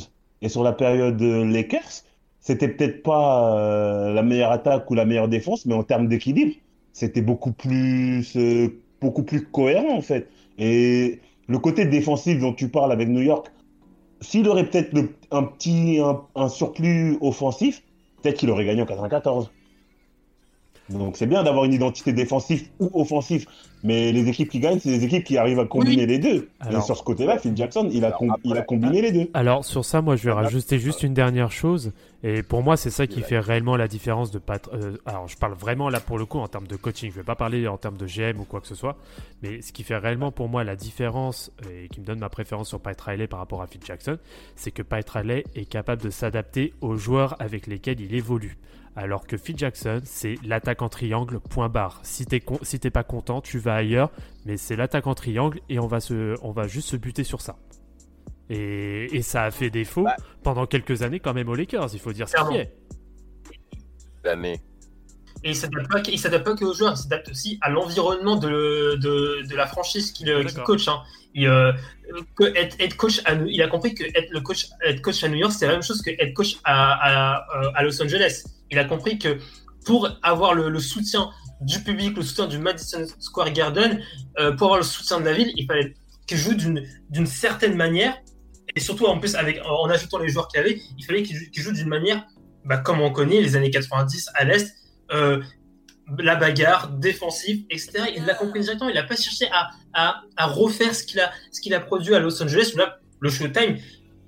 [0.43, 2.03] et sur la période de Lakers,
[2.41, 6.55] c'était peut-être pas euh, la meilleure attaque ou la meilleure défense, mais en termes d'équilibre,
[6.93, 8.69] c'était beaucoup plus, euh,
[9.01, 10.29] beaucoup plus cohérent en fait.
[10.57, 13.49] Et le côté défensif dont tu parles avec New York,
[14.27, 14.93] s'il aurait peut-être
[15.31, 17.83] un petit, un, un surplus offensif,
[18.23, 19.51] peut-être qu'il aurait gagné en 94.
[20.89, 23.47] Donc c'est bien d'avoir une identité défensive ou offensive,
[23.85, 26.49] mais les équipes qui gagnent, c'est les équipes qui arrivent à combiner les deux.
[26.61, 29.03] Alors- Et sur ce côté-là, Phil Jackson, il a, Alors com- après- il a combiné
[29.03, 29.31] les deux.
[29.35, 31.93] Alors sur ça, moi je vais Ah, rajouter juste une dernière chose.
[32.25, 34.69] Et pour moi, c'est ça qui fait réellement la différence de Pat.
[34.73, 37.11] euh, alors je parle vraiment là pour le coup en termes de coaching.
[37.13, 38.97] Je vais pas parler en termes de GM ou quoi que ce soit.
[39.43, 42.69] Mais ce qui fait réellement pour moi la différence et qui me donne ma préférence
[42.69, 44.19] sur Pat Riley par rapport à Phil Jackson,
[44.57, 48.57] c'est que Pat Riley est capable de s'adapter aux joueurs avec lesquels il évolue.
[48.99, 52.01] Alors que Phil Jackson, c'est l'attaque en triangle, point barre.
[52.03, 54.11] Si t'es con- si t'es pas content, tu vas ailleurs,
[54.45, 57.41] mais c'est l'attaque en triangle et on va, se, on va juste se buter sur
[57.41, 57.57] ça.
[58.51, 60.17] Et, et ça a fait défaut Bah.
[60.43, 62.57] pendant quelques années quand même aux Lakers, il faut dire ce qui Clairement.
[62.57, 62.73] est.
[64.25, 64.61] L'année.
[65.45, 68.37] Et il s'adapte pas, il s'adapte pas que aux joueurs, il s'adapte aussi à l'environnement
[68.37, 70.65] de, de, de la franchise qu'il Ah, qu'il d'accord.
[70.65, 70.89] coach.
[70.89, 71.03] Hein.
[71.35, 71.73] Il, euh,
[72.55, 75.29] être, être coach à, New- il a compris que être le coach, être coach à
[75.29, 78.45] New York, c'est la même chose que être coach à, à, à Los Angeles.
[78.71, 79.39] Il a compris que
[79.85, 81.31] pour avoir le, le soutien
[81.61, 84.01] du public, le soutien du Madison Square Garden.
[84.39, 85.95] Euh, pour avoir le soutien de la ville, il fallait
[86.27, 88.17] qu'il joue d'une certaine manière.
[88.75, 91.51] Et surtout, en plus, avec, en ajoutant les joueurs qu'il avait, il fallait qu'il joue,
[91.51, 92.27] qu'il joue d'une manière
[92.65, 94.75] bah, comme on connaît les années 90 à l'Est.
[95.13, 95.41] Euh,
[96.19, 98.05] la bagarre, défensif, etc.
[98.17, 98.91] Il l'a compris directement.
[98.91, 101.33] Il n'a pas cherché à, à, refaire ce qu'il a,
[101.63, 102.73] qu'il a produit à Los Angeles.
[102.77, 103.79] Là, le Showtime,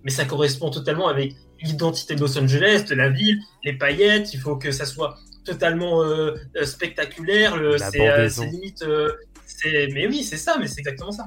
[0.03, 4.35] mais ça correspond totalement avec l'identité de Los Angeles, de la ville, les paillettes.
[4.35, 5.19] Il faut que ça soit
[5.53, 7.55] totalement euh, euh, spectaculaire.
[7.79, 8.83] C'est, euh, c'est limite.
[8.83, 9.11] euh,
[9.93, 11.25] mais oui, c'est ça, mais c'est exactement ça.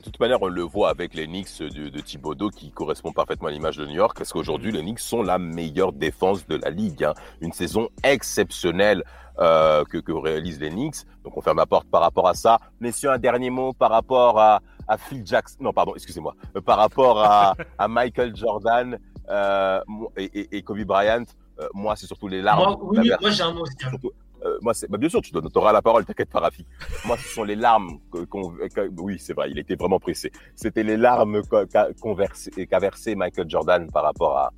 [0.00, 3.48] De toute manière, on le voit avec les Knicks de, de Thibodeau qui correspond parfaitement
[3.48, 6.68] à l'image de New York, parce qu'aujourd'hui, les Knicks sont la meilleure défense de la
[6.70, 7.04] ligue.
[7.04, 7.14] hein.
[7.40, 9.02] Une saison exceptionnelle
[9.38, 10.96] euh, que, que réalisent les Knicks.
[11.24, 12.58] Donc, on ferme la porte par rapport à ça.
[12.80, 15.56] Messieurs, un dernier mot par rapport à, à Phil Jackson.
[15.60, 16.34] Non, pardon, excusez-moi.
[16.66, 18.98] Par rapport à, à Michael Jordan
[19.30, 21.24] euh, mo- et, et- et Kobe Bryant.
[21.60, 22.76] Euh, moi, c'est surtout les larmes.
[22.78, 23.88] Moi, oui, moi j'ai un mot hein.
[23.90, 24.10] surtout,
[24.44, 26.66] euh, moi, c'est, bah, bien sûr, tu auras la parole, t'inquiète pas, Rafi.
[27.04, 30.32] Moi, ce sont les larmes que- qu'on, que- oui, c'est vrai, il était vraiment pressé.
[30.56, 32.50] C'était les larmes qu'a, versé-
[32.80, 34.52] versé Michael Jordan par rapport à,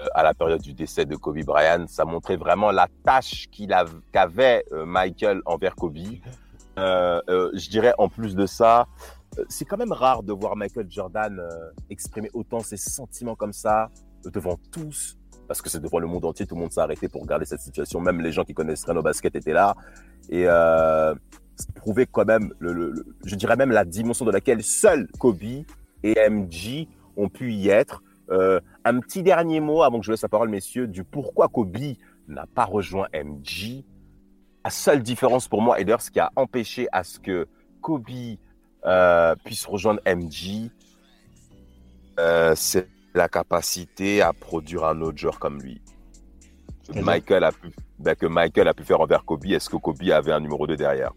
[0.00, 1.86] euh, à la période du décès de Kobe Bryant.
[1.86, 3.46] Ça montrait vraiment la tâche
[4.12, 5.98] qu'avait Michael envers Kobe.
[6.76, 8.88] Euh, euh, je dirais, en plus de ça,
[9.48, 11.40] c'est quand même rare de voir Michael Jordan
[11.90, 13.88] exprimer autant ses sentiments comme ça
[14.24, 15.16] devant tous
[15.46, 17.60] parce que c'est devant le monde entier, tout le monde s'est arrêté pour regarder cette
[17.60, 18.00] situation.
[18.00, 19.74] Même les gens qui connaissent rien au basket étaient là.
[20.30, 21.14] Et euh,
[21.56, 25.42] ça prouvait quand même, je dirais même la dimension de laquelle seul Kobe
[26.02, 26.86] et MJ
[27.16, 28.02] ont pu y être.
[28.30, 31.76] Euh, un petit dernier mot avant que je laisse la parole, messieurs, du pourquoi Kobe
[32.28, 33.84] n'a pas rejoint MJ.
[34.64, 37.46] La seule différence pour moi, et d'ailleurs ce qui a empêché à ce que
[37.82, 38.08] Kobe
[38.86, 40.70] euh, puisse rejoindre MJ,
[42.18, 45.80] euh, c'est la capacité à produire un autre joueur comme lui.
[46.94, 50.32] Michael, a pu, ben, que Michael a pu faire envers Kobe, est-ce que Kobe avait
[50.32, 51.12] un numéro 2 derrière?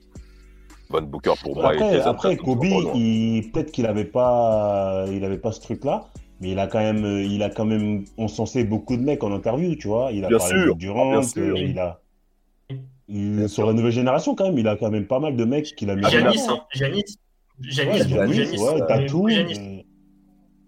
[0.90, 1.72] Von Booker pour moi.
[1.72, 2.64] Après, après Kobe,
[2.96, 6.08] il, peut-être qu'il avait pas, il avait pas ce truc-là,
[6.40, 9.76] mais il a quand même, il a quand même encensé beaucoup de mecs en interview,
[9.76, 10.12] tu vois.
[10.14, 11.56] Il a Bien parlé sûr, de Durant, bien sûr.
[11.58, 12.00] euh, il a,
[13.10, 13.68] il- Bien sur sûr.
[13.68, 15.96] la nouvelle génération quand même, il a quand même pas mal de mecs qu'il a
[15.96, 16.06] mis.
[16.06, 16.54] en Giannis, avant.
[16.54, 16.62] hein,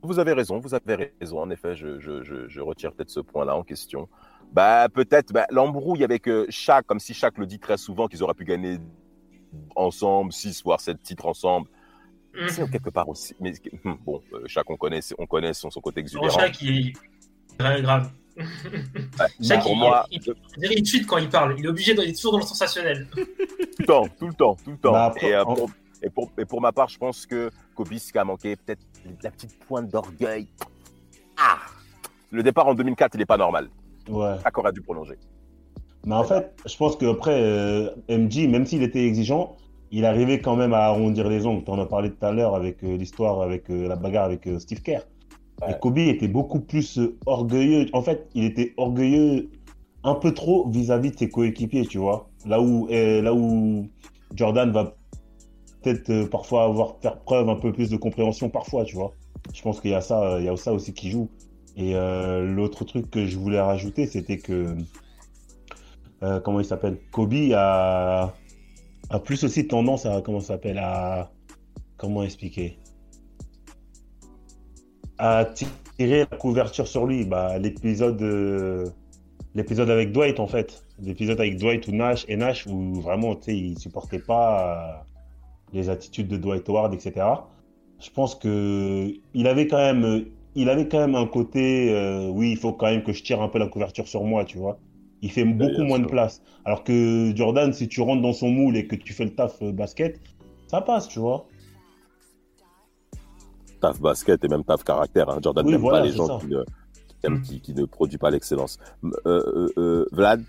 [0.02, 1.40] Vous avez raison, vous avez raison.
[1.42, 4.08] En effet, je, je, je, je retire peut-être ce point-là en question.
[4.54, 8.24] Bah, peut-être bah, l'embrouille avec euh, Shaq, comme si Shaq le dit très souvent qu'ils
[8.24, 8.78] auraient pu gagner
[9.76, 11.68] ensemble, 6 voire 7 titres ensemble.
[12.48, 12.70] C'est Hum.
[12.70, 13.36] quelque part aussi.
[13.40, 16.40] Mais hum, bon, euh, Shaq, on connaît, on connaît son, son côté Bon, exubérant.
[16.40, 16.88] Shaq, il
[17.60, 18.12] est grave.
[19.42, 20.22] Shaq, pour il, moi, il,
[20.62, 21.56] il, il tweet quand il parle.
[21.58, 23.08] Il est obligé, est toujours dans le sensationnel.
[23.12, 23.20] tout
[23.80, 24.92] le temps, tout le temps, tout le temps.
[24.94, 25.70] Bah, après, et, euh, en- pour,
[26.02, 28.82] et, pour, et pour ma part, je pense que Kobe, ce qui a manqué, peut-être
[29.24, 30.48] la petite pointe d'orgueil.
[31.38, 31.58] Ah
[32.32, 33.70] Le départ en 2004, il n'est pas normal.
[34.10, 34.36] ouais.
[34.44, 35.18] Shaq aurait dû prolonger.
[36.06, 39.58] Mais en fait, je pense qu'après, euh, MJ, même s'il était exigeant,
[39.92, 41.64] il arrivait quand même à arrondir les ongles.
[41.64, 44.48] Tu en as parlé tout à l'heure avec euh, l'histoire, avec euh, la bagarre avec
[44.48, 45.02] euh, Steve Kerr.
[45.62, 45.72] Ouais.
[45.72, 47.88] Et Kobe était beaucoup plus orgueilleux.
[47.94, 49.50] En fait, il était orgueilleux
[50.04, 52.30] un peu trop vis-à-vis de ses coéquipiers, tu vois.
[52.46, 53.90] Là où, là où
[54.34, 54.96] Jordan va
[55.82, 59.14] peut-être euh, parfois avoir faire preuve un peu plus de compréhension parfois, tu vois.
[59.54, 61.30] Je pense qu'il y a ça, euh, il y a ça aussi qui joue.
[61.78, 64.76] Et euh, l'autre truc que je voulais rajouter, c'était que
[66.44, 66.98] comment il s'appelle?
[67.12, 68.34] Kobe a,
[69.10, 70.78] a plus aussi tendance à comment s'appelle?
[70.78, 71.32] À
[71.96, 72.78] comment expliquer?
[75.18, 77.24] À tirer la couverture sur lui.
[77.24, 78.22] Bah l'épisode
[79.56, 80.84] l'épisode avec Dwight en fait.
[81.00, 85.06] L'épisode avec Dwight ou Nash et Nash où vraiment tu sais il supportait pas
[85.74, 87.26] les attitudes de Dwight Howard etc
[88.00, 92.52] je pense que il avait quand même il avait quand même un côté euh, oui
[92.52, 94.80] il faut quand même que je tire un peu la couverture sur moi tu vois
[95.22, 98.78] il fait beaucoup moins de place alors que Jordan si tu rentres dans son moule
[98.78, 100.20] et que tu fais le taf euh, basket
[100.68, 101.46] ça passe tu vois
[103.82, 105.30] taf basket et même taf caractère.
[105.30, 105.40] hein.
[105.42, 106.64] Jordan Oui, n'aime voilà, pas les gens qui ne,
[107.08, 108.78] qui qui- qui ne produisent pas l'excellence.
[109.04, 110.44] Euh, euh, euh, Vlad,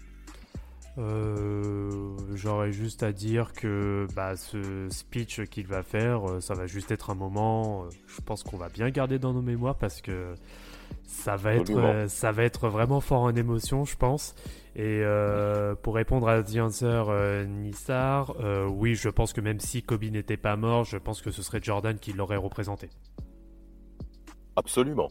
[0.99, 6.67] Euh, J'aurais juste à dire que bah, ce speech qu'il va faire, euh, ça va
[6.67, 7.85] juste être un moment.
[7.85, 10.35] euh, je pense qu'on va bien garder dans nos mémoires parce que
[11.05, 14.35] ça va être, ça va être vraiment fort en émotion, je pense.
[14.77, 18.35] Et euh, pour répondre à The Answer euh, Nissar,
[18.73, 21.61] oui, je pense que même si Kobe n'était pas mort, je pense que ce serait
[21.63, 22.89] Jordan qui l'aurait représenté.
[24.57, 25.09] absolument.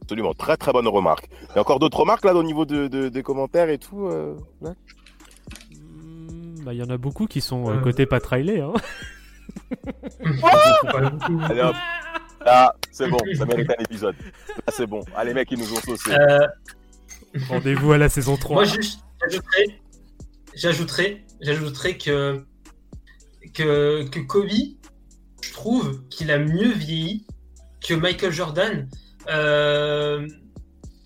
[0.00, 0.32] Absolument.
[0.32, 1.28] Très, très bonne remarque.
[1.50, 4.06] Il y a encore d'autres remarques là au niveau de, de- des commentaires et tout
[4.06, 4.36] euh,
[6.68, 7.80] bah, Il y en a beaucoup qui sont euh, Euh.
[7.80, 8.60] côté Pat Riley.
[8.60, 8.74] Hein.
[10.42, 11.12] Pas.
[11.48, 11.74] Allez hop.
[12.44, 14.14] Là, c'est bon, ça mérite un épisode.
[14.48, 15.00] Là, c'est bon.
[15.24, 16.10] Les mecs, ils nous ont saucé.
[16.12, 16.46] Euh,
[17.48, 18.54] Rendez-vous à la saison 3.
[18.54, 19.80] moi, juste, j'ajouterais,
[20.54, 22.44] j'ajouterais j'ajouterais que,
[23.54, 24.48] que, que Kobe,
[25.42, 27.26] je trouve qu'il a mieux vieilli
[27.86, 28.88] que Michael Jordan
[29.30, 30.26] euh,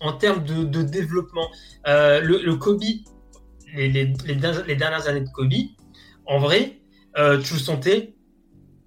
[0.01, 1.49] en termes de, de développement.
[1.87, 2.83] Euh, le, le Kobe,
[3.73, 3.89] les,
[4.25, 5.53] les, dernières- années de Kobe,
[6.25, 6.79] en vrai,
[7.17, 8.13] euh, tu le sentais.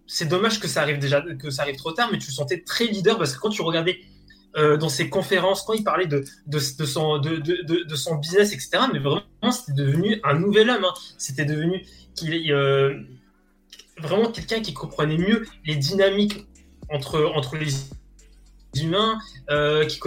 [0.07, 2.62] C'est dommage que ça arrive déjà, que ça arrive trop tard, mais tu le sentais
[2.62, 3.99] très leader parce que quand tu regardais
[4.57, 8.70] euh, dans ses conférences, quand il parlait de, de, son, de, de, son business, etc.,
[8.93, 10.84] mais vraiment, c'était devenu un nouvel homme.
[10.84, 10.95] hein.
[11.18, 11.84] C'était devenu
[12.14, 13.01] qu'il euh,
[13.99, 16.47] vraiment quelqu'un qui comprenait mieux les dynamiques
[16.89, 17.72] entre, entre les
[18.80, 19.18] humains,
[19.89, 19.99] qui,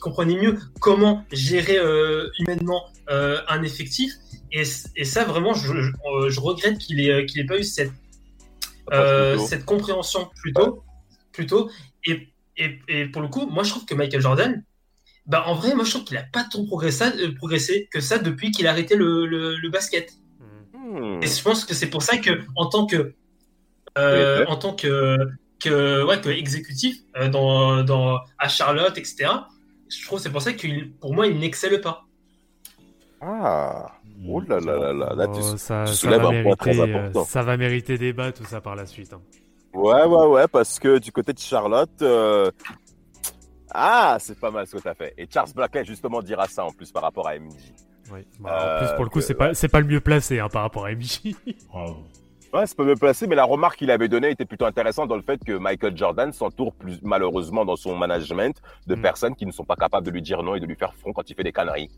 [0.00, 1.78] comprenait mieux comment gérer
[2.38, 4.12] humainement euh, un effectif.
[4.52, 4.62] Et,
[4.96, 7.92] et ça, vraiment, je, je, euh, je regrette qu'il ait, qu'il ait pas eu cette,
[8.92, 9.46] euh, Plutôt.
[9.46, 10.82] cette compréhension plus tôt.
[11.32, 11.70] Plus tôt.
[12.04, 14.62] Et, et, et pour le coup, moi, je trouve que Michael Jordan,
[15.26, 18.18] bah, en vrai, moi, je trouve qu'il a pas tant progressé, euh, progressé que ça
[18.18, 20.12] depuis qu'il a arrêté le, le, le basket.
[20.72, 21.20] Hmm.
[21.22, 23.14] Et je pense que c'est pour ça que, en tant que,
[23.98, 25.16] euh, en tant que,
[25.58, 29.30] que, ouais, que exécutif euh, dans, dans, à Charlotte, etc.,
[29.88, 32.05] je trouve que c'est pour ça qu'il, pour moi, il n'excelle pas.
[33.20, 33.92] Ah,
[34.28, 36.74] oh là là là là, là, tu, Oh, ça, tu soulèves va un point très
[36.74, 37.24] mériter, euh, important.
[37.24, 39.12] ça va mériter débat tout ça par la suite.
[39.14, 39.20] hein.
[39.74, 42.50] Ouais, ouais, ouais, parce que du côté de Charlotte, euh,
[43.72, 45.14] ah, c'est pas mal ce que tu as fait.
[45.18, 47.72] Et Charles Blackett, justement, dira ça en plus par rapport à MJ.
[48.12, 48.20] Oui.
[48.38, 50.48] Bah, en Euh, plus, pour le coup, c'est pas, c'est pas le mieux placé hein,
[50.48, 51.34] par rapport à MJ.
[52.54, 55.16] Ouais, c'est pas bien placé, mais la remarque qu'il avait donnée était plutôt intéressante dans
[55.16, 59.02] le fait que Michael Jordan s'entoure plus malheureusement dans son management de Mm.
[59.02, 61.12] personnes qui ne sont pas capables de lui dire non et de lui faire front
[61.12, 61.90] quand il fait des conneries.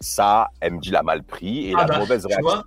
[0.00, 2.42] Ça, MJ l'a mal pris et Ah la bah, mauvaise réaction.
[2.48, 2.64] vois,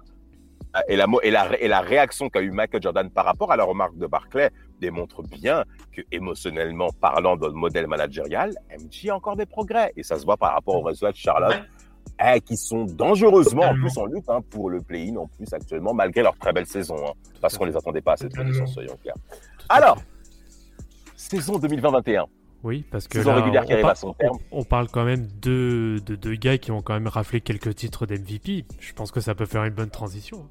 [0.87, 3.51] Et la, mo- et, la, ré- et la réaction qu'a eu Michael Jordan par rapport
[3.51, 4.49] à la remarque de Barclay
[4.79, 9.91] démontre bien que, émotionnellement parlant, dans le modèle managérial, MJ a encore des progrès.
[9.97, 11.57] Et ça se voit par rapport aux résultats de Charlotte,
[12.23, 15.93] eh, qui sont dangereusement en plus en lutte hein, pour le play-in en plus actuellement,
[15.93, 16.95] malgré leur très belle saison.
[17.07, 18.51] hein, parce qu'on les attendait pas à cette Totalement.
[18.53, 19.15] condition, soyons clairs.
[19.69, 19.99] Alors,
[21.15, 22.25] saison 2020-21.
[22.63, 24.37] Oui, parce que là, régulière on, qui arrive par- à son terme.
[24.51, 27.73] on- on parle quand même de, de deux gars qui ont quand même raflé quelques
[27.75, 28.65] titres d'MVP.
[28.79, 30.47] Je pense que ça peut faire une bonne transition.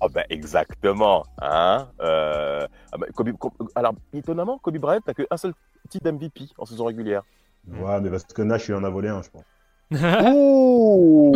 [0.00, 1.88] Ah ben exactement, hein.
[2.00, 3.34] Euh, ah ben, Kobe-
[3.74, 5.52] alors étonnamment, Kobe Bryant n'a qu'un seul
[5.88, 7.22] titre d'MVP en saison régulière.
[7.68, 9.44] Ouais, mais parce que Nash, il en a volé un, je pense.
[10.34, 11.32] Ouh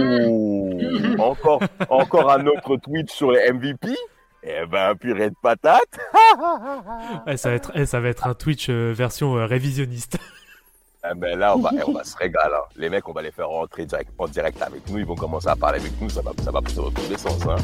[1.19, 3.89] encore, encore un autre tweet sur les MVP.
[4.51, 5.99] Eh ben, purée de patate.
[7.27, 10.17] Eh, ça, va être, eh, ça va être un Twitch euh, version euh, révisionniste.
[11.05, 12.55] Eh ben là, on va, eh, on va se régaler.
[12.55, 12.65] hein.
[12.77, 14.99] Les mecs, on va les faire rentrer direct, en direct avec nous.
[14.99, 16.09] Ils vont commencer à parler avec nous.
[16.09, 17.41] Ça va, ça va, ça va tous les sens.
[17.47, 17.57] Hein.